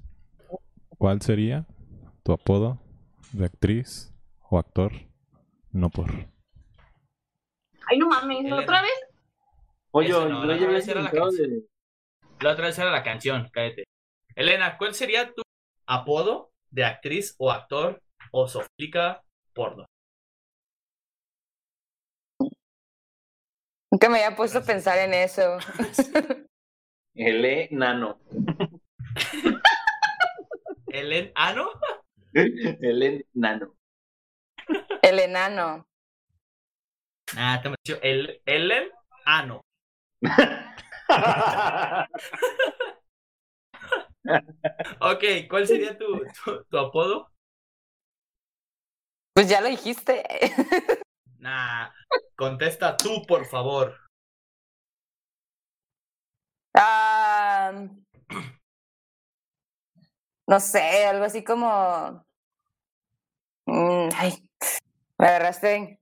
[0.98, 1.66] ¿Cuál sería
[2.24, 2.80] tu apodo
[3.34, 4.14] de actriz
[4.50, 4.94] o actor,
[5.72, 6.10] no por.
[7.88, 8.62] Ay, no mames, Elena.
[8.62, 8.94] ¿otra vez?
[9.94, 11.64] Esa no, yo la ya otra vez era la de-
[12.40, 13.84] La otra vez era la canción, cállate.
[14.36, 15.42] Elena, ¿cuál sería tu
[15.86, 18.02] apodo de actriz o actor
[18.32, 19.86] o soflica porno?
[23.94, 25.60] Nunca me había puesto a pensar en eso.
[27.14, 28.20] El enano.
[30.88, 31.70] ¿Elen Ano?
[32.34, 33.76] El enano.
[35.00, 35.86] El enano.
[37.38, 38.34] Ah, te menciono.
[38.48, 38.92] El,
[39.26, 39.62] Ano.
[45.02, 47.30] Ok, ¿cuál sería tu, tu, tu apodo?
[49.36, 50.24] Pues ya lo dijiste.
[51.44, 51.92] Nah,
[52.36, 53.94] contesta tú, por favor.
[56.76, 57.72] Ah,
[60.48, 62.26] no sé, algo así como.
[63.66, 64.34] Mm, ay,
[65.20, 66.00] me agarraste en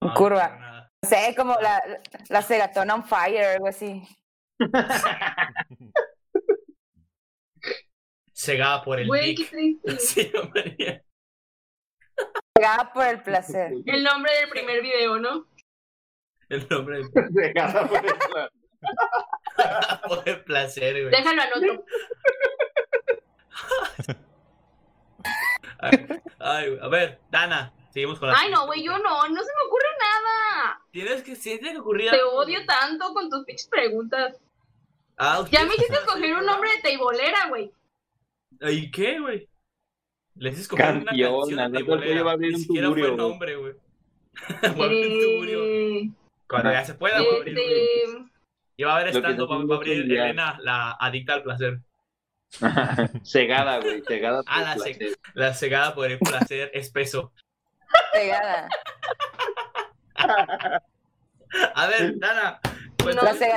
[0.00, 0.48] No, curva.
[0.48, 1.82] no, sé, como la,
[2.28, 4.02] la Segatona on Fire, algo así.
[8.32, 9.50] Cegada por el Güey, qué dick.
[9.50, 9.96] triste.
[10.00, 11.02] Sí, María.
[12.56, 13.72] Pegada por el placer.
[13.86, 15.46] El nombre del primer video, ¿no?
[16.48, 18.48] El nombre de- Dejada por el plan.
[20.08, 21.10] por el placer, güey.
[21.10, 21.84] Déjalo anoto.
[25.78, 26.06] Ay,
[26.38, 28.36] ay, a ver, Dana, seguimos con la.
[28.38, 30.80] Ay, no, güey, yo no, no se me ocurre nada.
[30.90, 34.36] Tienes que, sí, tiene que ocurrir Te odio tanto con tus pinches preguntas.
[35.18, 37.72] Ah, Ya me hiciste escoger un nombre de teibolera, güey.
[38.60, 39.48] ¿Y qué, güey?
[40.36, 41.78] Les escogí una Campeona, canción de
[42.30, 43.16] a Ni un siquiera fue el tuburio, güey.
[43.16, 43.72] nombre, güey.
[44.60, 45.64] Voy a abrir un tuburio.
[45.64, 46.10] Eh,
[46.48, 47.66] Cuando ya se pueda, voy a abrir güey.
[47.66, 48.30] este,
[48.76, 50.10] Y va a haber estando, va, va a abrir un.
[50.10, 51.80] Elena, la adicta al placer.
[53.24, 54.02] Cegada, güey.
[54.06, 55.18] Cegada por Ah, el la placer.
[55.34, 57.32] La cegada por el placer espeso.
[58.12, 58.68] Pegada.
[61.74, 62.60] A ver, Dana.
[63.04, 63.50] No La sé.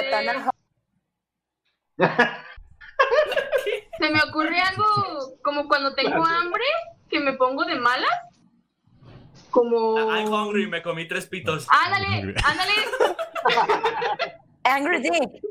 [4.00, 4.86] Se me ocurre algo
[5.44, 6.64] como cuando tengo hambre,
[7.10, 8.10] que me pongo de malas.
[9.52, 9.98] Como.
[10.12, 11.68] I'm hungry, me comí tres pitos.
[11.70, 12.74] Ándale, ándale,
[14.64, 15.42] Angry Dick.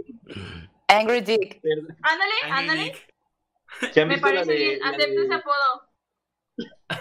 [0.88, 1.60] Angry Dick.
[2.02, 2.84] ándale, ándale.
[2.84, 3.92] Dick.
[3.92, 5.88] ¿Se han Me parece bien, acepto ese apodo.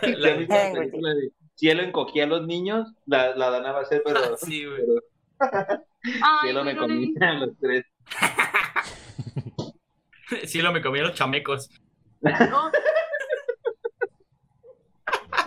[0.02, 2.88] ¿se La- la de Cielo encogía a los niños?
[3.06, 4.82] La, la Dana va a hacer, pero, Ah, sí, güey.
[5.40, 7.86] pero Ay, Cielo me comía a los tres.
[10.46, 11.70] Sí, lo me comí a los chamecos.
[12.22, 12.72] no.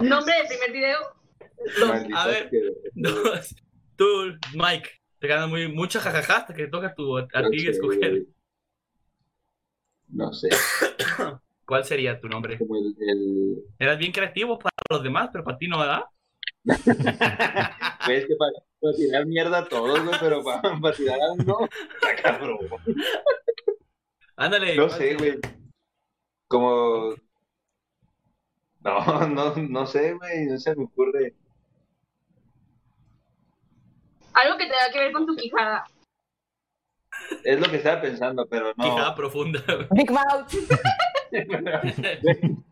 [0.00, 0.98] Nombre del primer video.
[2.16, 2.50] A ver.
[2.94, 3.54] Dos.
[3.96, 4.06] Tú,
[4.54, 8.24] Mike, te ganas muy, mucha jajaja hasta que toca tu, a No ti escoger.
[10.08, 10.48] No sé,
[11.66, 12.58] ¿Cuál sería tu nombre?
[12.58, 13.58] como el, el...
[13.78, 16.02] Eras bien creativo para los demás, pero para ti no, ¿verdad?
[16.64, 16.76] Güey,
[18.18, 22.22] es que para, para tirar mierda a todos, pero para, para tirar a uno, está
[22.22, 22.58] cabrón.
[24.40, 24.74] Ándale.
[24.74, 25.38] No ¿cuál sé, güey.
[26.48, 27.14] Como...
[28.80, 31.34] No, no, no sé, güey, no se me ocurre.
[34.32, 35.84] Algo que tenga que ver con tu quijada.
[37.44, 38.84] Es lo que estaba pensando, pero no.
[38.84, 39.62] Quijada profunda.
[39.66, 39.86] güey.
[39.90, 40.54] Big Mouth.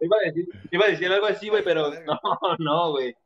[0.00, 2.20] iba, a decir, iba a decir algo así, güey, pero no,
[2.60, 3.16] no, güey.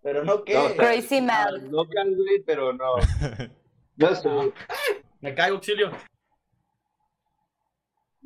[0.00, 1.70] pero no No, o sea, Crazy Mouth.
[1.70, 2.94] Local, güey, pero no.
[3.96, 4.30] No sé.
[5.22, 5.90] Me caigo, auxilio.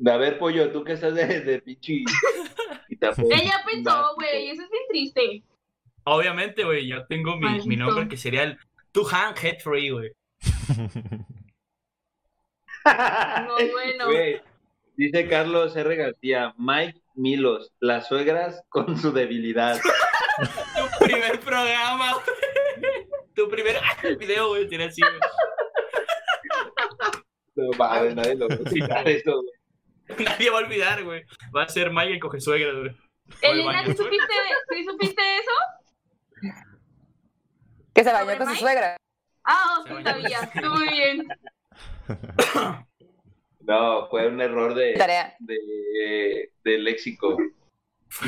[0.05, 2.03] A ver, pollo, tú que estás de, de pinche.
[2.89, 5.43] Ella pensó, güey, eso es bien triste.
[6.03, 8.57] Obviamente, güey, yo tengo mi, mi nombre que sería el
[8.91, 10.11] Tuhan Head Free, güey.
[12.85, 14.05] No, bueno.
[14.05, 14.41] Güey,
[14.95, 15.95] dice Carlos R.
[15.95, 19.79] García, Mike Milos, las suegras con su debilidad.
[20.99, 22.13] Tu primer programa.
[22.13, 23.07] güey.
[23.35, 23.75] Tu primer
[24.19, 25.19] video, güey, tiene así, güey.
[27.57, 30.25] No nadie lo va a citar eso, güey.
[30.25, 31.23] Nadie va a olvidar, güey.
[31.55, 32.95] Va a ser Mike el coge suegra, güey.
[33.41, 33.83] Elena.
[33.85, 34.33] ¿sí supiste,
[34.69, 35.51] ¿sí supiste eso?
[37.93, 38.97] Que se bañó ¿Sobre con su suegra.
[39.43, 40.03] Ah, ok, bañó.
[40.03, 40.39] sabía.
[40.39, 41.27] Estuvo muy bien.
[43.61, 45.35] No, fue un error de, Tarea.
[45.39, 47.37] de, de léxico.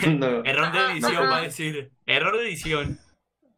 [0.09, 1.29] No, Error de edición, ajá.
[1.29, 1.91] va a decir.
[2.05, 2.99] Error de edición.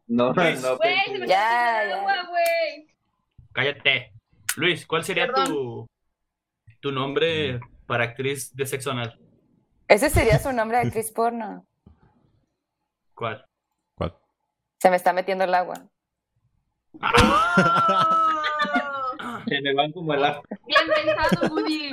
[0.06, 0.62] no, Luis.
[0.62, 0.76] no.
[0.76, 1.26] Güey, se me.
[1.26, 1.98] Ya, está ya.
[1.98, 2.86] agua, güey.
[3.52, 4.12] Cállate.
[4.56, 5.86] Luis, ¿cuál sería tu,
[6.80, 9.18] tu nombre para actriz de sexo anal?
[9.88, 11.66] Ese sería su nombre de actriz porno.
[13.14, 13.44] ¿Cuál?
[13.94, 14.14] ¿Cuál?
[14.80, 15.74] Se me está metiendo el agua.
[16.94, 16.98] Oh,
[19.48, 20.42] Se me van como el agua.
[20.66, 21.92] bien pensado, Woody.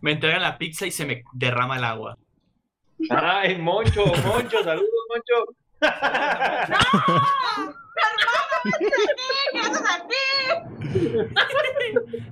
[0.00, 2.18] Me entregan la pizza y se me derrama el agua.
[3.10, 5.54] Ay, Moncho, Moncho, saludos, Moncho.
[9.52, 10.14] ¡Gracias a ti!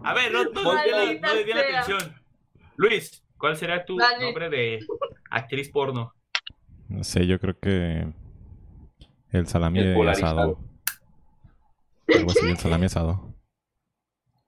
[0.05, 0.82] A ver, no, no, la-
[1.20, 2.14] no le di la atención.
[2.76, 4.24] Luis, ¿cuál será tu Dale.
[4.24, 4.78] nombre de
[5.30, 6.14] actriz porno?
[6.88, 8.07] No sé, yo creo que
[9.32, 10.59] el salami El asado.
[12.14, 13.34] Algo así, el salami asado.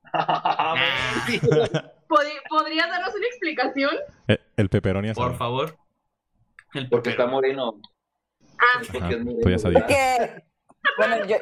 [2.08, 3.90] ¿Pod- ¿Podrías darnos una explicación?
[4.28, 5.28] Eh, El pepperoni asado.
[5.28, 5.76] Por favor.
[6.74, 7.80] El Porque está moreno.
[8.62, 9.86] Ah, Porque Ah, es moreno, tú ya sabías.
[9.86, 9.96] ¿verdad?
[10.36, 10.44] Que,
[10.98, 11.36] bueno, yo...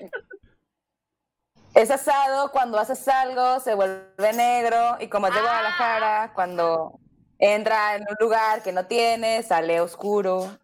[1.74, 5.42] Es asado, cuando haces algo se vuelve negro y como es de Ah.
[5.42, 6.98] Guadalajara, cuando
[7.38, 10.58] entra en un lugar que no tiene, sale oscuro,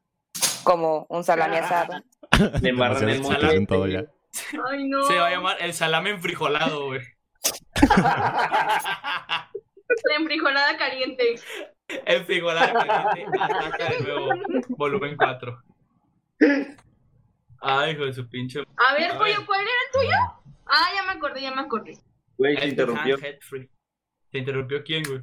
[0.65, 2.01] como un salami asado.
[2.61, 4.05] Le embarran el explicación todo ya.
[4.69, 5.05] ay, no.
[5.05, 7.01] Se va a llamar el salame enfrijolado, güey.
[10.09, 11.37] La enfrijolada caliente.
[12.05, 14.29] El frijolado caliente ataca de nuevo.
[14.71, 15.63] Volumen 4.
[17.61, 18.61] Ay, hijo de su pinche.
[18.77, 19.47] A ver, A pollo, ver.
[19.47, 20.17] ¿cuál era el tuyo?
[20.67, 21.99] Ah, ya me acordé, ya me acordé.
[22.37, 23.17] Güey, se El interrumpió.
[23.19, 25.21] ¿Se interrumpió quién, güey?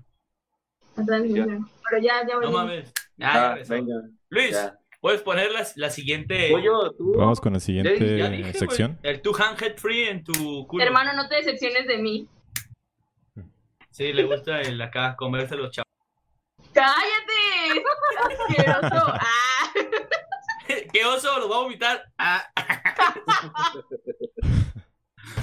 [0.96, 2.52] Pero ya, ya No volví.
[2.54, 2.94] mames.
[3.20, 3.74] Ah, ya regresó.
[3.74, 3.94] venga.
[4.30, 4.80] Luis, ya.
[5.02, 6.50] ¿puedes poner la, la siguiente.
[6.52, 7.14] Pollo, tú.
[7.18, 8.54] Vamos con la siguiente Ya dije, güey.
[8.54, 9.00] sección.
[9.04, 10.84] El two hand head free en tu culo.
[10.84, 12.28] Hermano, no te decepciones de mí.
[13.92, 15.88] Sí, le gusta el acá comerse los chavos.
[16.74, 17.84] ¡Cállate!
[18.50, 19.06] ¡Asqueroso!
[19.14, 19.74] ¡Ah!
[20.94, 21.40] ¿Qué oso?
[21.40, 22.04] ¿Los va a vomitar?
[22.20, 22.44] Ah.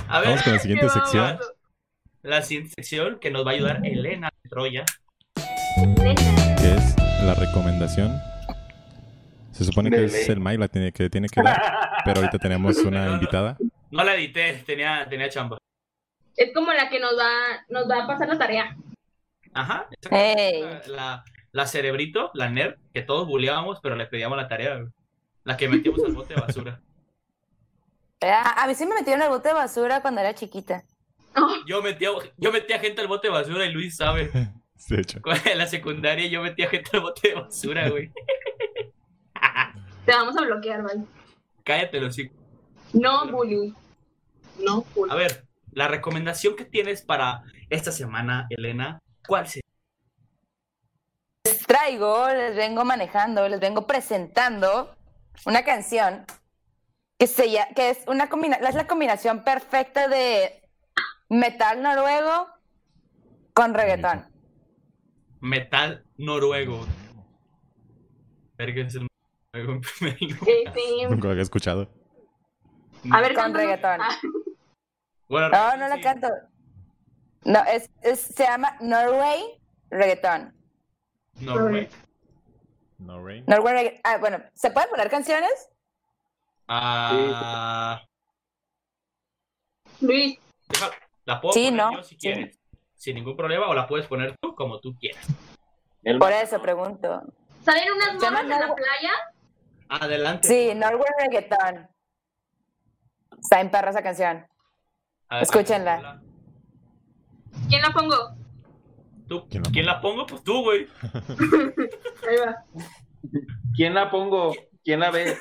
[0.09, 1.39] A ver, Vamos con la siguiente Qué sección.
[2.23, 4.85] la siguiente sección que nos va a ayudar Elena de Troya.
[5.35, 8.17] que es la recomendación.
[9.53, 11.61] Se supone que es el Mike la tiene, que tiene que dar,
[12.05, 13.57] pero ahorita tenemos una invitada.
[13.91, 15.59] No la edité, tenía, tenía chamba.
[16.37, 18.77] Es como la que nos va, nos va a pasar la tarea.
[19.53, 19.89] Ajá.
[19.91, 20.17] exacto.
[20.17, 20.63] Ey.
[20.63, 24.85] La, la, la cerebrito, la nerd, que todos bulleábamos, pero le pedíamos la tarea.
[25.51, 26.81] La que metíamos al bote de basura.
[28.23, 30.85] Ah, A mí sí me metieron en el bote de basura cuando era chiquita.
[31.67, 34.31] Yo metía, yo metía gente al bote de basura y Luis sabe.
[34.77, 35.21] Sí, de hecho.
[35.45, 38.11] En la secundaria yo metía gente al bote de basura, güey.
[40.07, 41.03] Te vamos a bloquear, ¿vale?
[41.65, 42.35] Cállate, los chicos.
[42.95, 43.75] No bullying.
[44.59, 45.13] No bullying.
[45.13, 49.69] A ver, la recomendación que tienes para esta semana, Elena, ¿cuál sería?
[51.45, 54.97] Les traigo, les vengo manejando, les vengo presentando
[55.47, 56.25] una canción
[57.19, 60.63] que, se, que es, una combina- es la combinación perfecta de
[61.29, 62.47] metal noruego
[63.55, 64.27] con reggaetón.
[65.41, 66.87] Metal noruego.
[68.57, 69.07] Verga, es el
[69.55, 71.11] noruego en primer lugar.
[71.11, 71.91] Nunca lo había escuchado.
[73.11, 74.01] a ver, Con reggaetón.
[74.03, 74.19] Ah,
[75.29, 76.03] Bueno, No, no la sí.
[76.03, 76.29] canto.
[77.45, 79.43] No, es, es- se llama Norway
[79.91, 80.55] Reggaeton.
[81.41, 81.89] Norway.
[83.01, 83.19] No,
[84.05, 85.71] Ah, bueno, ¿se pueden poner canciones?
[86.69, 88.03] Ah,
[90.01, 90.39] Luis,
[91.25, 91.93] la puedo Sí, poner ¿no?
[91.95, 92.21] yo si Sí.
[92.21, 92.59] quieres.
[92.95, 95.27] Sin ningún problema, o la puedes poner tú como tú quieras.
[96.03, 97.23] El- Por eso pregunto.
[97.65, 99.11] ¿salen unas morras en la playa?
[99.89, 100.47] Adelante.
[100.49, 101.89] Sí, Norway Reggaeton.
[103.41, 104.47] Está en perra esa canción.
[105.31, 106.21] Escúchenla.
[107.69, 108.17] ¿Quién la pongo?
[109.31, 109.47] ¿Tú?
[109.49, 110.27] ¿Quién la ¿Quién la pongo?
[110.27, 110.89] Pues tú, güey.
[112.29, 112.65] Ahí va.
[113.77, 114.53] ¿Quién la pongo?
[114.83, 115.39] ¿Quién la ve?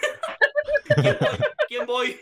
[1.67, 2.15] ¿Quién voy?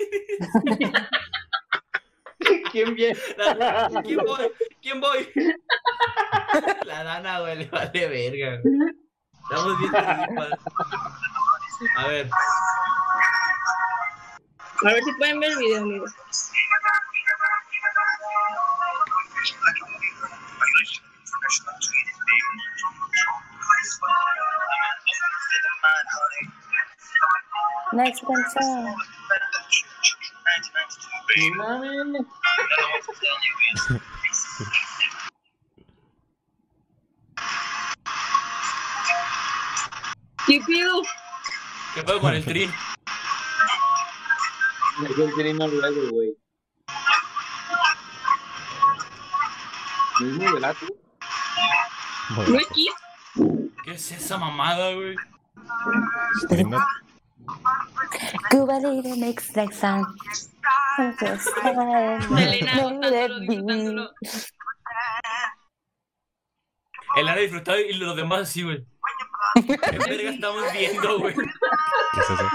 [2.72, 3.20] ¿Quién viene?
[3.38, 4.50] La- ¿Quién voy?
[4.82, 5.30] ¿Quién voy?
[6.86, 8.62] La dana, güey, le vale verga.
[8.62, 8.76] güey.
[9.44, 9.96] Estamos bien.
[11.98, 12.30] A ver,
[14.86, 16.12] A ver si pueden ver el video, amigos.
[27.94, 28.96] Next canción.
[31.38, 32.26] No mames.
[40.46, 41.02] ¿Qué pido?
[41.94, 42.64] ¿qué puedo con el tri?
[45.04, 46.38] Es el trino luego, güey.
[50.20, 50.60] ¿No es muy
[52.36, 52.52] barato?
[52.52, 52.94] Luis Kiss.
[53.84, 55.16] ¿Qué es esa mamada, güey?
[56.48, 56.82] Slipknot.
[58.50, 60.06] Cuba Libre makes like sound.
[67.16, 68.86] Elena disfrutado y los demás así, güey.
[69.66, 71.36] ¿Qué verga estamos viendo, güey?
[71.36, 72.50] ¿Qué es eso?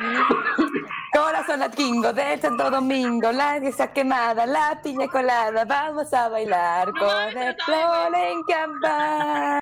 [1.12, 7.36] Corazón latingo de Santo Domingo, la está quemada, la piña colada, vamos a bailar con
[7.36, 9.60] el flor en campana.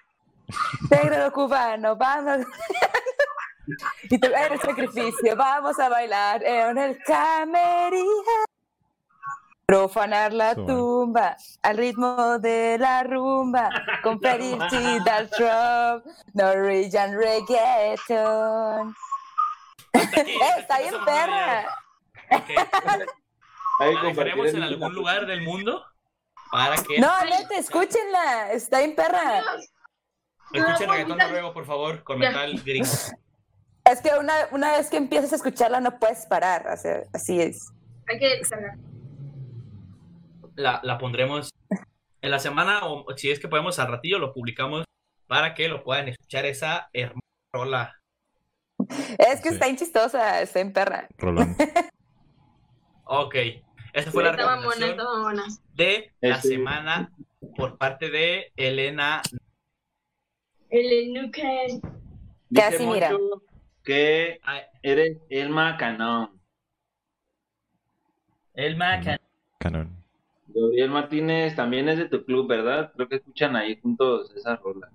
[0.91, 2.47] Negro cubano, vamos.
[4.11, 8.05] y tú eres sacrificio, vamos a bailar en el camerino.
[9.67, 10.73] Profanar la Suave.
[10.73, 13.69] tumba al ritmo de la rumba,
[14.03, 18.95] con del Trump, Norwegian Reggaeton.
[19.93, 21.63] Está bien perra.
[22.31, 22.37] ya.
[22.39, 22.49] Ok.
[23.81, 25.85] Ahí La en algún lugar del mundo
[26.51, 29.41] para que No, neta, escúchenla, está bien perra.
[30.53, 32.89] escuchen reggaetón noruego, por favor, con metal gringo.
[33.85, 37.41] Es que una, una vez que empiezas a escucharla no puedes parar, o sea, así
[37.41, 37.71] es.
[38.09, 38.41] Hay que.
[40.57, 41.51] La, la pondremos
[42.21, 44.85] en la semana o si es que podemos al ratillo lo publicamos
[45.29, 47.21] para que lo puedan escuchar esa hermosa
[47.53, 47.98] rola.
[49.19, 49.55] Es que Sí.
[49.55, 51.09] está bien chistosa, está bien perra.
[51.19, 51.57] Rolón.
[53.11, 53.35] Ok,
[53.95, 55.45] esa fue la buena, recomendación buena.
[55.75, 57.11] de la Este- semana
[57.57, 59.23] por parte de Elena.
[60.69, 61.81] El Enuken.
[62.51, 63.11] Dice Casi, mira.
[63.83, 64.39] Que
[64.83, 66.39] eres Elma Canón.
[68.53, 69.19] El Macan.
[69.59, 70.05] Canon.
[70.49, 72.93] Gabriel Martínez también es de tu club, ¿verdad?
[72.95, 74.91] Creo que escuchan ahí juntos esa rola.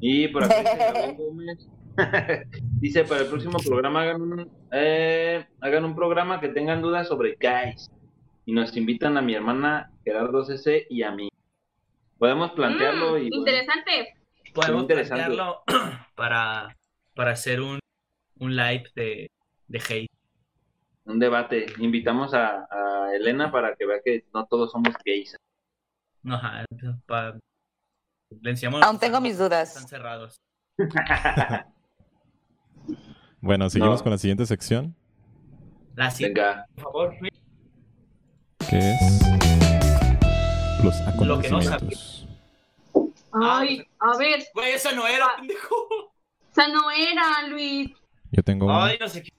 [0.00, 0.54] Y por acá
[1.16, 1.66] Gómez.
[2.80, 7.36] dice, para el próximo programa hagan un, eh, hagan un programa que tengan dudas sobre
[7.40, 7.90] guys.
[8.46, 11.28] Y nos invitan a mi hermana Gerardo CC y a mí.
[12.18, 14.14] Podemos plantearlo Mm, y bueno, interesante.
[14.52, 15.24] Podemos interesante.
[15.24, 15.62] plantearlo
[16.14, 16.76] para,
[17.14, 17.78] para hacer un,
[18.38, 19.30] un live de,
[19.68, 20.10] de hate.
[21.06, 21.66] un debate.
[21.78, 25.36] Invitamos a, a Elena para que vea que no todos somos gays.
[26.22, 26.64] No, ajá,
[27.06, 27.38] pa-
[28.40, 29.88] le enseñamos Aún tengo mis Están dudas.
[29.88, 30.36] cerrados.
[33.44, 34.02] Bueno, seguimos No.
[34.04, 34.96] con la siguiente sección,
[35.96, 36.66] La siguiente, Venga.
[36.76, 37.14] por favor.
[37.20, 37.32] Luis.
[38.70, 39.20] que es
[40.82, 42.26] los Lo que no acontecimientos.
[43.34, 45.76] Ay, a ver, Güey, esa no era, pendejo.
[46.50, 47.90] esa no era, Luis.
[48.32, 49.30] Yo tengo Ay, no sé qué.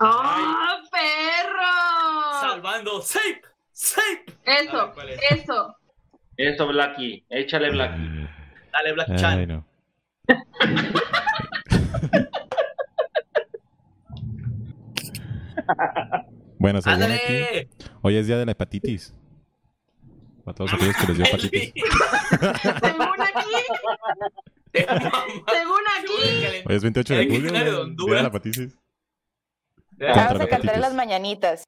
[0.00, 2.40] ¡Ah, perro!
[2.40, 3.02] Salvando.
[3.02, 3.42] Safe.
[3.72, 4.24] Safe.
[4.44, 5.20] Eso, ver, ¿cuál es?
[5.30, 5.76] eso.
[6.38, 7.22] Eso, Blacky.
[7.28, 8.26] Échale, Blacky.
[8.72, 9.46] Dale, Black Ay, Chan.
[9.48, 9.64] no.
[16.58, 17.68] bueno, según aquí,
[18.02, 19.14] hoy es día de la hepatitis.
[20.44, 21.72] Para todos aquellos que les dio hepatitis.
[22.80, 23.54] Según aquí,
[24.72, 26.62] según aquí.
[26.66, 28.76] Hoy es 28 de julio, día de la hepatitis.
[29.98, 31.64] Vamos a cantar las mañanitas.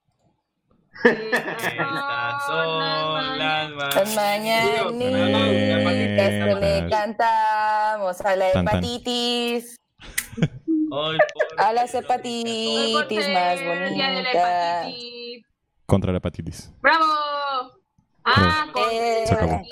[1.04, 4.92] Estas son las Las mañanitas.
[4.92, 9.76] mañanitas que le cantamos a la hepatitis.
[10.92, 11.16] Por
[11.56, 12.92] A las hepatitis.
[12.92, 14.80] Por más el día de la bonita.
[14.82, 15.46] hepatitis.
[15.86, 16.72] Contra la hepatitis.
[16.82, 17.04] ¡Bravo!
[18.24, 19.62] Ah, con Eh, Se acabó.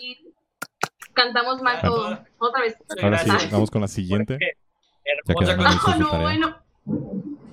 [1.13, 2.19] Cantamos mal todo.
[2.39, 2.75] Otra vez.
[3.03, 4.39] Ahora sí, vamos con la siguiente.
[5.29, 6.23] Ah, su no, tarea.
[6.23, 6.57] bueno.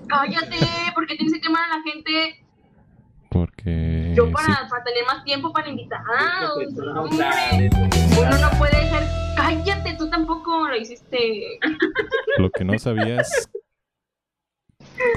[0.08, 0.56] Cállate,
[0.94, 2.42] porque tienes que quemar a la gente.
[3.28, 6.00] Porque Yo sí, para, tener más tiempo para invitar.
[6.02, 7.18] No hombre.
[7.18, 7.70] sabes.
[8.18, 9.17] Uno no puede ser.
[9.38, 11.58] Cállate, tú tampoco lo hiciste.
[12.38, 13.48] lo que no sabías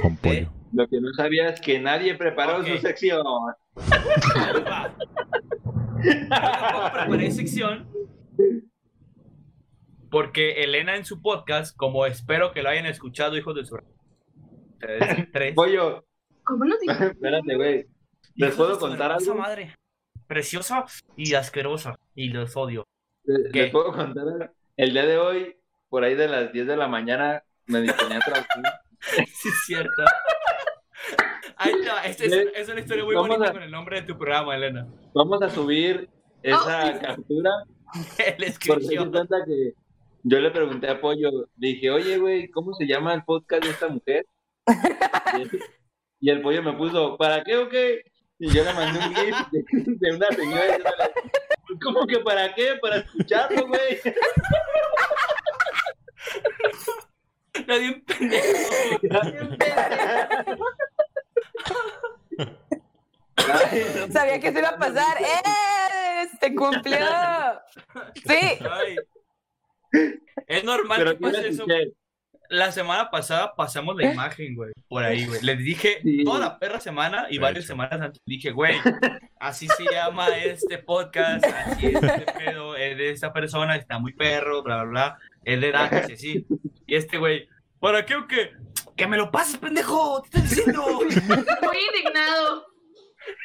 [0.02, 0.52] con pollo.
[0.74, 3.24] Lo que no sabía es que nadie preparó su sección.
[6.04, 7.90] Yo tampoco preparé sección
[10.12, 13.80] porque Elena en su podcast, como espero que lo hayan escuchado, hijos de su...
[14.74, 15.56] Ustedes tres.
[15.56, 16.06] Pollo,
[16.44, 16.94] ¿Cómo nos dijo?
[17.04, 17.86] espérate, güey.
[18.36, 19.36] ¿Les puedo contar algo?
[19.36, 19.76] madre.
[20.28, 21.96] Preciosa y asquerosa.
[22.14, 22.86] Y los odio.
[23.24, 24.54] ¿Les, puedo contar?
[24.78, 25.56] El día de hoy,
[25.90, 28.48] por ahí de las 10 de la mañana, me disponía a trabajar.
[29.02, 30.04] Sí, es cierto.
[31.66, 32.04] Está.
[32.06, 34.88] Esta es, es una historia muy bonita a- con el nombre de tu programa, Elena.
[35.16, 36.08] Vamos a subir
[36.44, 37.50] esa captura
[38.18, 39.74] El que
[40.24, 43.70] yo le pregunté a Pollo, le dije, oye, güey, ¿cómo se llama el podcast de
[43.72, 44.26] esta mujer?
[46.20, 48.04] Y el pollo me puso, ¿para qué o qué?
[48.38, 49.64] Y yo le mandé un gif de,
[49.98, 50.78] de una señora
[51.80, 52.76] ¿cómo que para qué?
[52.82, 54.02] Para escucharlo, güey.
[57.68, 58.48] Nadie un pendejo.
[64.12, 65.18] Sabía que se iba a pasar.
[65.22, 66.28] ¡Eh!
[66.40, 66.98] ¡Se cumplió!
[68.26, 68.60] Sí.
[68.70, 68.96] Ay.
[70.48, 71.64] Es normal Pero que pase eso.
[71.64, 71.94] escuché.
[72.52, 75.42] La semana pasada pasamos la imagen, güey, por ahí, güey.
[75.42, 76.26] Les dije Sí.
[76.26, 77.74] toda la perra semana y De varias hecho.
[77.74, 78.76] semanas antes dije, güey,
[79.40, 84.12] así se llama este podcast, así es este pedo, es de esta persona, está muy
[84.12, 86.46] perro, bla, bla, bla, es de edad, sí, sí.
[86.86, 87.48] Y este güey,
[87.80, 88.52] ¿para qué o qué?
[88.98, 90.22] ¡Que me lo pases, pendejo!
[90.30, 90.84] ¡Te estoy diciendo!
[91.62, 92.66] Muy indignado.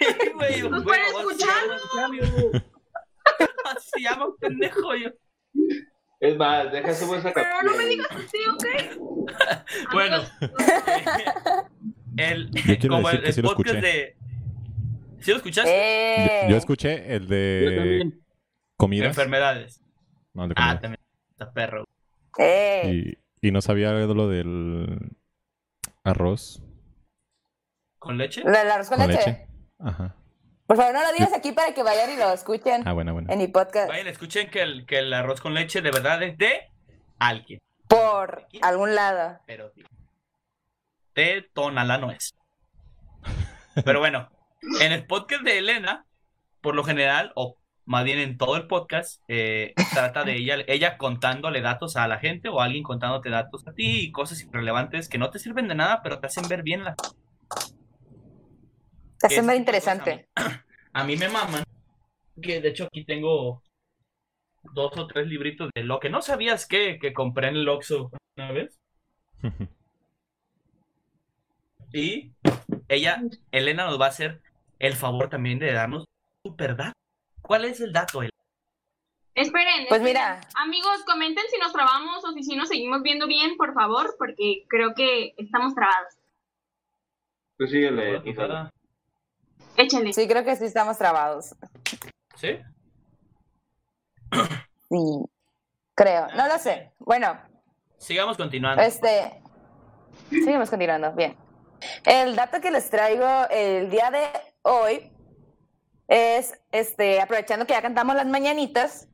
[0.34, 1.76] Güey, Pues así escucharlo.
[1.94, 2.64] llama-
[3.76, 4.96] Así se llama, pendejo.
[4.96, 5.10] Yo.
[6.20, 7.72] Es más, deja subo esa Pero captura.
[7.72, 8.66] no me digas así, ¿ok?
[9.92, 10.22] Bueno.
[12.16, 13.86] El, Yo quiero como decir el, que el sí lo podcast escuché.
[13.92, 14.16] de.
[15.20, 15.70] ¿Sí lo escuchaste?
[15.72, 18.12] Eh, Yo, yo escuché el de
[18.76, 19.08] comidas.
[19.08, 19.80] Enfermedades.
[20.32, 21.00] No, Ah, también.
[21.30, 21.84] Está perro.
[22.38, 23.16] eh.
[23.40, 24.98] y, y no sabía lo del
[26.04, 26.62] arroz
[27.98, 28.42] ¿Con leche?
[28.44, 29.30] ¿La, la arroz con, con leche?
[29.30, 29.46] leche.
[29.80, 30.16] Ajá.
[30.66, 33.32] Por favor, no lo digas aquí para que vayan y lo escuchen Ah, buena, buena.
[33.32, 33.88] en mi podcast.
[33.88, 36.68] Vayan, escuchen que el, que el arroz con leche de verdad es de
[37.18, 37.60] alguien.
[37.88, 39.38] Por algún lado.
[39.46, 39.70] Pero
[41.14, 42.34] de Tonalá no es.
[43.84, 44.28] Pero bueno,
[44.80, 46.04] en el podcast de Elena,
[46.60, 50.98] por lo general, o más bien en todo el podcast, eh, trata de ella, ella
[50.98, 55.18] contándole datos a la gente o alguien contándote datos a ti y cosas irrelevantes que
[55.18, 56.96] no te sirven de nada, pero te hacen ver bien la
[59.16, 60.28] Está siendo cosas interesante.
[60.34, 60.54] A mí,
[60.92, 61.64] a mí me maman.
[62.40, 63.62] Que de hecho aquí tengo
[64.74, 68.10] dos o tres libritos de lo que no sabías que, que compré en el Oxxo
[68.36, 68.78] una vez.
[71.92, 72.32] Y
[72.88, 74.42] ella, Elena, nos va a hacer
[74.78, 76.04] el favor también de darnos
[76.44, 76.92] super dato.
[77.40, 78.30] ¿Cuál es el dato, Elena?
[79.34, 79.86] Esperen.
[79.88, 80.04] Pues esperen.
[80.04, 80.40] mira.
[80.56, 84.66] Amigos, comenten si nos trabamos o si sí nos seguimos viendo bien, por favor, porque
[84.68, 86.14] creo que estamos trabados.
[87.56, 88.20] Tú síguele.
[88.34, 88.70] dale.
[89.76, 90.12] Échenle.
[90.12, 91.54] Sí, creo que sí estamos trabados.
[92.36, 92.58] ¿Sí?
[94.88, 95.24] Sí,
[95.94, 96.28] creo.
[96.36, 96.92] No lo sé.
[96.98, 97.38] Bueno,
[97.98, 98.82] Sigamos continuando.
[98.82, 99.40] este.
[100.30, 101.12] Seguimos continuando.
[101.12, 101.36] Bien.
[102.04, 104.26] El dato que les traigo el día de
[104.62, 105.12] hoy
[106.08, 109.08] es, este, aprovechando que ya cantamos las mañanitas,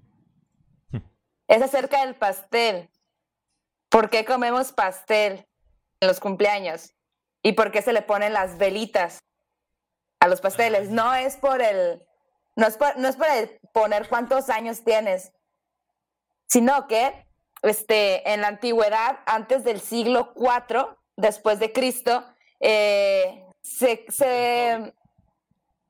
[1.49, 2.89] es acerca del pastel.
[3.89, 5.47] ¿Por qué comemos pastel
[6.01, 6.95] en los cumpleaños?
[7.43, 9.19] ¿Y por qué se le ponen las velitas
[10.23, 10.89] a los pasteles?
[10.91, 12.03] No es por el,
[12.55, 15.33] no es por, no es por el poner cuántos años tienes,
[16.49, 17.27] sino que
[17.63, 22.25] este, en la antigüedad, antes del siglo IV después de Cristo,
[22.61, 24.95] eh, se, se-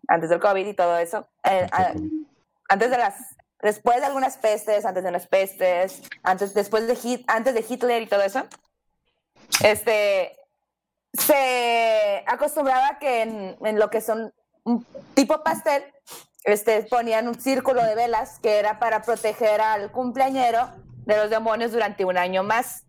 [0.08, 1.66] antes del COVID y todo eso, eh,
[2.68, 3.14] antes de las,
[3.60, 8.06] después de algunas pestes, antes de unas pestes, antes, después de antes de Hitler y
[8.06, 8.46] todo eso,
[9.62, 10.36] este,
[11.12, 14.32] se acostumbraba que en, en lo que son
[14.64, 14.84] un
[15.14, 15.84] tipo pastel,
[16.44, 20.70] este, ponían un círculo de velas que era para proteger al cumpleañero
[21.04, 22.84] de los demonios durante un año más.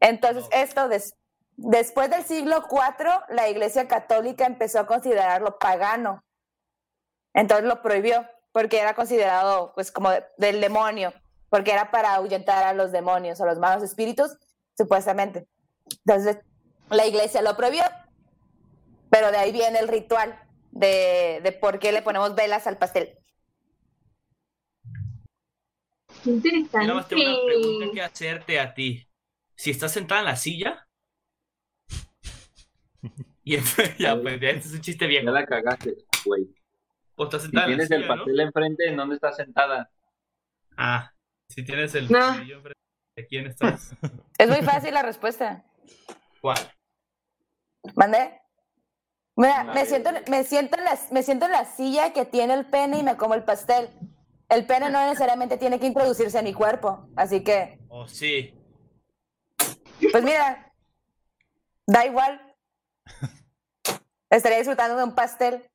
[0.00, 1.14] Entonces, esto des-
[1.56, 6.22] después del siglo IV, la Iglesia Católica empezó a considerarlo pagano.
[7.34, 11.12] Entonces lo prohibió porque era considerado pues como de- del demonio,
[11.50, 14.36] porque era para ahuyentar a los demonios, a los malos espíritus,
[14.76, 15.46] supuestamente.
[16.06, 16.38] Entonces,
[16.90, 17.82] la iglesia lo prohibió,
[19.10, 20.38] pero de ahí viene el ritual
[20.70, 23.18] de, de por qué le ponemos velas al pastel.
[26.24, 26.78] Qué interesante.
[26.80, 29.08] Yo nada más tengo una pregunta que hacerte a ti.
[29.54, 30.86] Si estás sentada en la silla.
[33.44, 33.56] Y
[33.98, 35.30] ya, pues, ya, este es un chiste Ya viejo.
[35.30, 36.48] la cagaste, güey.
[37.16, 39.90] O estás Si sentada en la tienes el pastel enfrente, ¿en dónde estás sentada?
[40.76, 41.12] Ah,
[41.48, 42.34] si tienes el No.
[42.34, 42.72] enfrente,
[43.16, 43.94] ¿de quién estás?
[44.38, 45.64] Es muy fácil la respuesta.
[46.40, 46.58] ¿Cuál?
[47.96, 48.40] ¿Mandé?
[49.36, 52.54] Mira, La me siento, me, siento en la, me siento en la silla que tiene
[52.54, 53.88] el pene y me como el pastel.
[54.48, 58.54] El pene no necesariamente tiene que introducirse en mi cuerpo, así que, Oh, sí.
[60.10, 60.72] pues mira,
[61.86, 62.40] da igual.
[64.30, 65.70] Estaría disfrutando de un pastel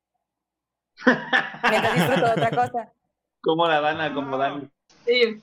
[1.70, 2.92] mientras disfruto de otra cosa.
[3.40, 4.68] Como la Dana, como Dani.
[5.06, 5.42] Sí.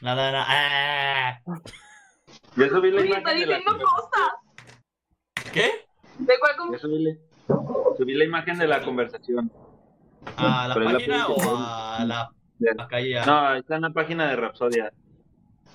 [0.00, 0.46] Nada, nada.
[0.48, 1.40] Ah.
[2.56, 4.28] Yo subí la Oye, está la diciendo cosas.
[5.54, 5.86] ¿Qué?
[6.18, 7.16] ¿De cuál subí, la-
[7.96, 9.50] subí la imagen de la conversación.
[10.36, 13.18] ¿A la Pero la página o a la De- a calle?
[13.18, 14.92] a- No, está en la página de Rapsodia.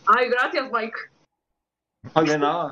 [0.06, 0.98] Ay, gracias, Mike.
[2.14, 2.72] Oye, no.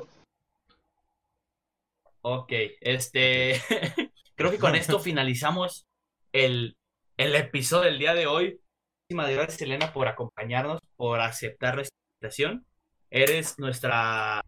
[2.22, 3.60] Ok, este.
[4.36, 5.86] Creo que con esto finalizamos
[6.32, 6.76] el,
[7.16, 8.60] el episodio del día de hoy.
[9.10, 12.66] Muchísimas gracias, Elena, por acompañarnos, por aceptar nuestra invitación.
[13.10, 14.44] Eres nuestra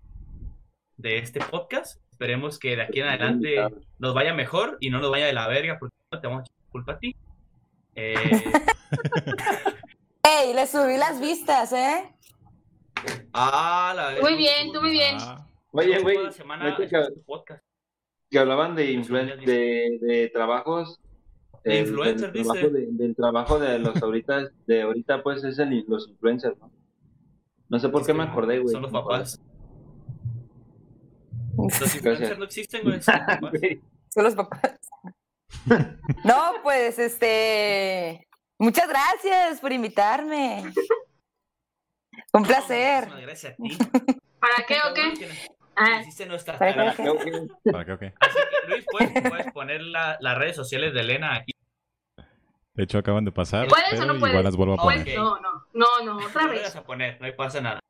[0.96, 1.98] de este podcast.
[2.20, 3.56] Esperemos que de aquí en adelante
[3.98, 6.44] nos vaya mejor y no nos vaya de la verga, porque no te vamos a
[6.44, 7.16] echar culpa a ti.
[7.96, 8.14] Eh,
[10.22, 10.54] ¡Ey!
[10.54, 12.14] Le subí las vistas, ¿eh?
[13.32, 15.16] ah, la verga, Muy bien, tú muy bien.
[15.18, 17.08] Ah, Oye, güey, Toda la semana neta
[18.30, 21.00] que, hablaban de, influen- de, de trabajos.
[21.64, 22.52] De el- influencer, del dice.
[22.52, 26.70] trabajo de, del trabajo de los ahorita, de ahorita pues es el, los influencers, ¿no?
[27.70, 28.72] No sé por qué me acordé, güey.
[28.72, 29.40] Son los papás.
[31.56, 33.00] Los influencers no existen, güey.
[33.02, 33.52] son los papás.
[34.08, 34.76] Son los papás.
[36.24, 38.26] No, pues, este.
[38.58, 40.72] Muchas gracias por invitarme.
[42.32, 43.08] Un placer.
[43.08, 43.78] Muchísimas Gracias a ti.
[44.38, 45.28] ¿Para qué o qué?
[45.76, 47.02] Ah, Hiciste nuestra ¿Para qué?
[47.02, 48.14] Creo que- ¿Para qué o qué?
[48.20, 51.52] Así que, Luis, ¿puedes, puedes poner la- las redes sociales de Elena aquí.
[52.74, 53.66] De hecho, acaban de pasar.
[53.68, 54.44] ¿Puedes o no igual puedes?
[54.44, 55.16] las vuelvo a poner.
[55.16, 56.60] no, no, no, no, otra No lo vez.
[56.62, 57.80] vayas a poner, no hay pasa nada.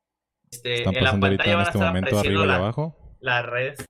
[0.51, 2.97] Este, Están en la pasando ahorita pantalla en este momento arriba y la- abajo.
[3.21, 3.87] Las redes.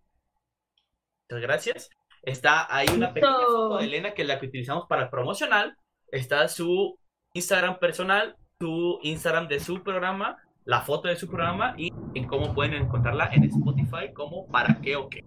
[1.29, 1.89] Muchas gracias.
[2.21, 5.75] Está ahí una pequeña foto de Elena que es la que utilizamos para el promocional.
[6.11, 6.99] Está su
[7.33, 12.53] Instagram personal, su Instagram de su programa, la foto de su programa y en cómo
[12.53, 15.23] pueden encontrarla en Spotify como para qué o qué.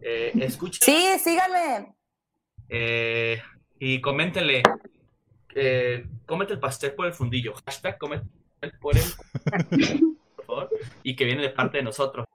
[0.00, 1.94] Eh, escuchen Sí, síganme.
[2.68, 3.42] eh,
[3.78, 4.62] y coméntenle.
[5.56, 7.54] Eh, cómete el pastel por el fundillo.
[7.66, 8.26] Hashtag cómete
[8.62, 9.02] el por el
[10.36, 10.70] por favor.
[11.02, 12.26] Y que viene de parte de nosotros.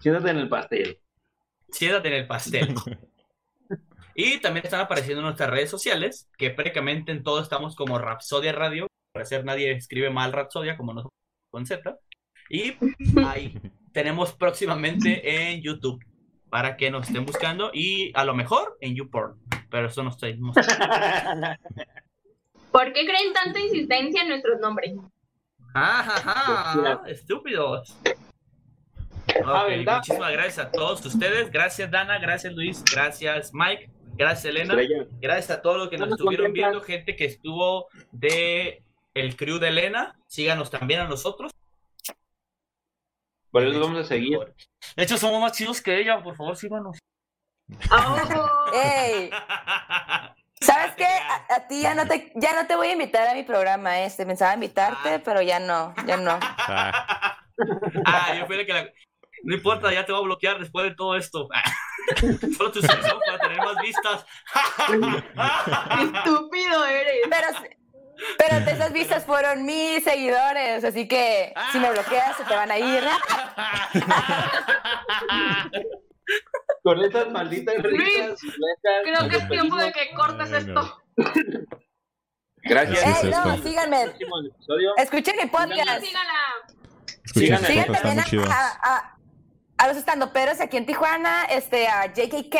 [0.00, 0.98] Siéntate en el pastel.
[1.70, 2.74] Siéntate en el pastel.
[4.14, 8.52] Y también están apareciendo en nuestras redes sociales, que prácticamente en todo estamos como Rapsodia
[8.52, 8.84] Radio.
[8.84, 11.18] Al parecer nadie escribe mal Rapsodia como nosotros
[11.50, 11.98] con Z.
[12.48, 12.74] Y
[13.26, 13.58] ahí
[13.92, 16.04] tenemos próximamente en YouTube
[16.48, 19.36] para que nos estén buscando y a lo mejor en YouPorn.
[19.68, 20.36] Pero eso no estoy.
[20.38, 20.60] no sé.
[22.70, 24.94] ¿Por qué creen tanta insistencia en nuestros nombres?
[25.74, 27.96] Ajá, estúpidos.
[29.48, 29.96] Ok, ¿verdad?
[29.96, 31.50] muchísimas gracias a todos ustedes.
[31.50, 32.18] Gracias, Dana.
[32.18, 32.82] Gracias, Luis.
[32.92, 33.90] Gracias, Mike.
[34.16, 34.74] Gracias, Elena.
[34.80, 35.06] Estrella.
[35.20, 38.82] Gracias a todos los que nos estuvieron viendo, gente que estuvo de
[39.14, 40.16] el crew de Elena.
[40.26, 41.50] Síganos también a nosotros.
[43.50, 44.38] Por eso vamos a seguir.
[44.96, 46.22] De hecho, somos más chidos que ella.
[46.22, 46.98] Por favor, síganos.
[47.90, 49.30] Oh, Ey,
[50.60, 51.06] ¿sabes qué?
[51.06, 54.00] A, a ti ya no te ya no te voy a invitar a mi programa
[54.00, 54.26] este.
[54.26, 55.22] Pensaba invitarte, Ah.
[55.24, 56.38] pero ya no, ya no.
[56.40, 57.38] Ah,
[58.06, 58.88] ah, yo fui la que la...
[59.44, 61.48] No importa, ya te voy a bloquear después de todo esto.
[62.56, 64.26] Solo tus ojos para tener más vistas.
[64.86, 67.28] qué estúpido eres.
[67.30, 67.46] Pero
[68.38, 72.70] pero de esas vistas fueron mis seguidores, así que si me bloqueas se te van
[72.70, 73.02] a ir.
[76.82, 78.38] Con estas malditas Luis, risas.
[79.04, 81.02] Creo que es tiempo de que cortes Ay, esto.
[82.62, 83.24] Gracias.
[83.24, 84.06] Es no, síganme.
[84.96, 86.04] Escuchen mi Sí, podcast.
[86.04, 86.40] sígala.
[87.24, 89.13] escuchen fotos, están también a,
[89.78, 92.56] a- los estandoperos aquí en Tijuana, este, a JKK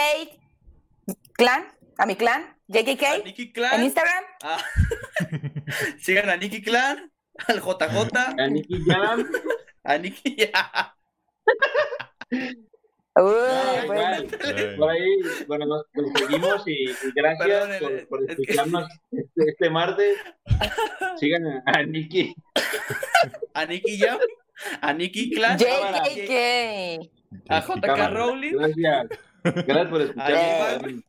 [1.32, 1.66] Clan,
[1.98, 3.82] a mi clan, JKK, Nicky en Clan.
[3.84, 4.24] Instagram.
[4.42, 4.58] Ah.
[6.00, 7.10] Sigan a Nicky Clan,
[7.48, 9.28] al JJ, A Nicky Jam.
[9.84, 10.94] a Nicky ya.
[13.16, 14.28] Uy, Ay, bueno.
[14.76, 15.08] Por ahí,
[15.46, 19.70] bueno, nos, nos seguimos y, y gracias Perdón, por, por es que- escucharnos este, este
[19.70, 20.18] martes.
[21.20, 22.34] Sigan a, a Nicky.
[23.54, 24.18] A Nicky ya.
[24.80, 25.58] A Nicky Clan.
[25.58, 27.10] JKK.
[27.48, 28.10] A JK.
[28.10, 28.52] Rowling.
[28.52, 29.06] Gracias.
[29.42, 30.82] Gracias por escucharnos.
[30.84, 31.00] Ay,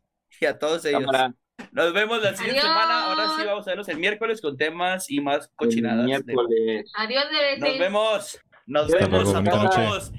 [0.41, 1.05] Y a todos ellos.
[1.05, 1.33] Cámara.
[1.71, 2.73] Nos vemos la siguiente Adiós.
[2.73, 3.05] semana.
[3.05, 6.05] Ahora sí vamos a vernos el miércoles con temas y más El cochinadas.
[6.05, 6.91] miércoles.
[6.97, 7.59] Adiós, bebés.
[7.59, 8.39] Nos vemos.
[8.67, 10.11] Nos Hasta vemos luego, a todos.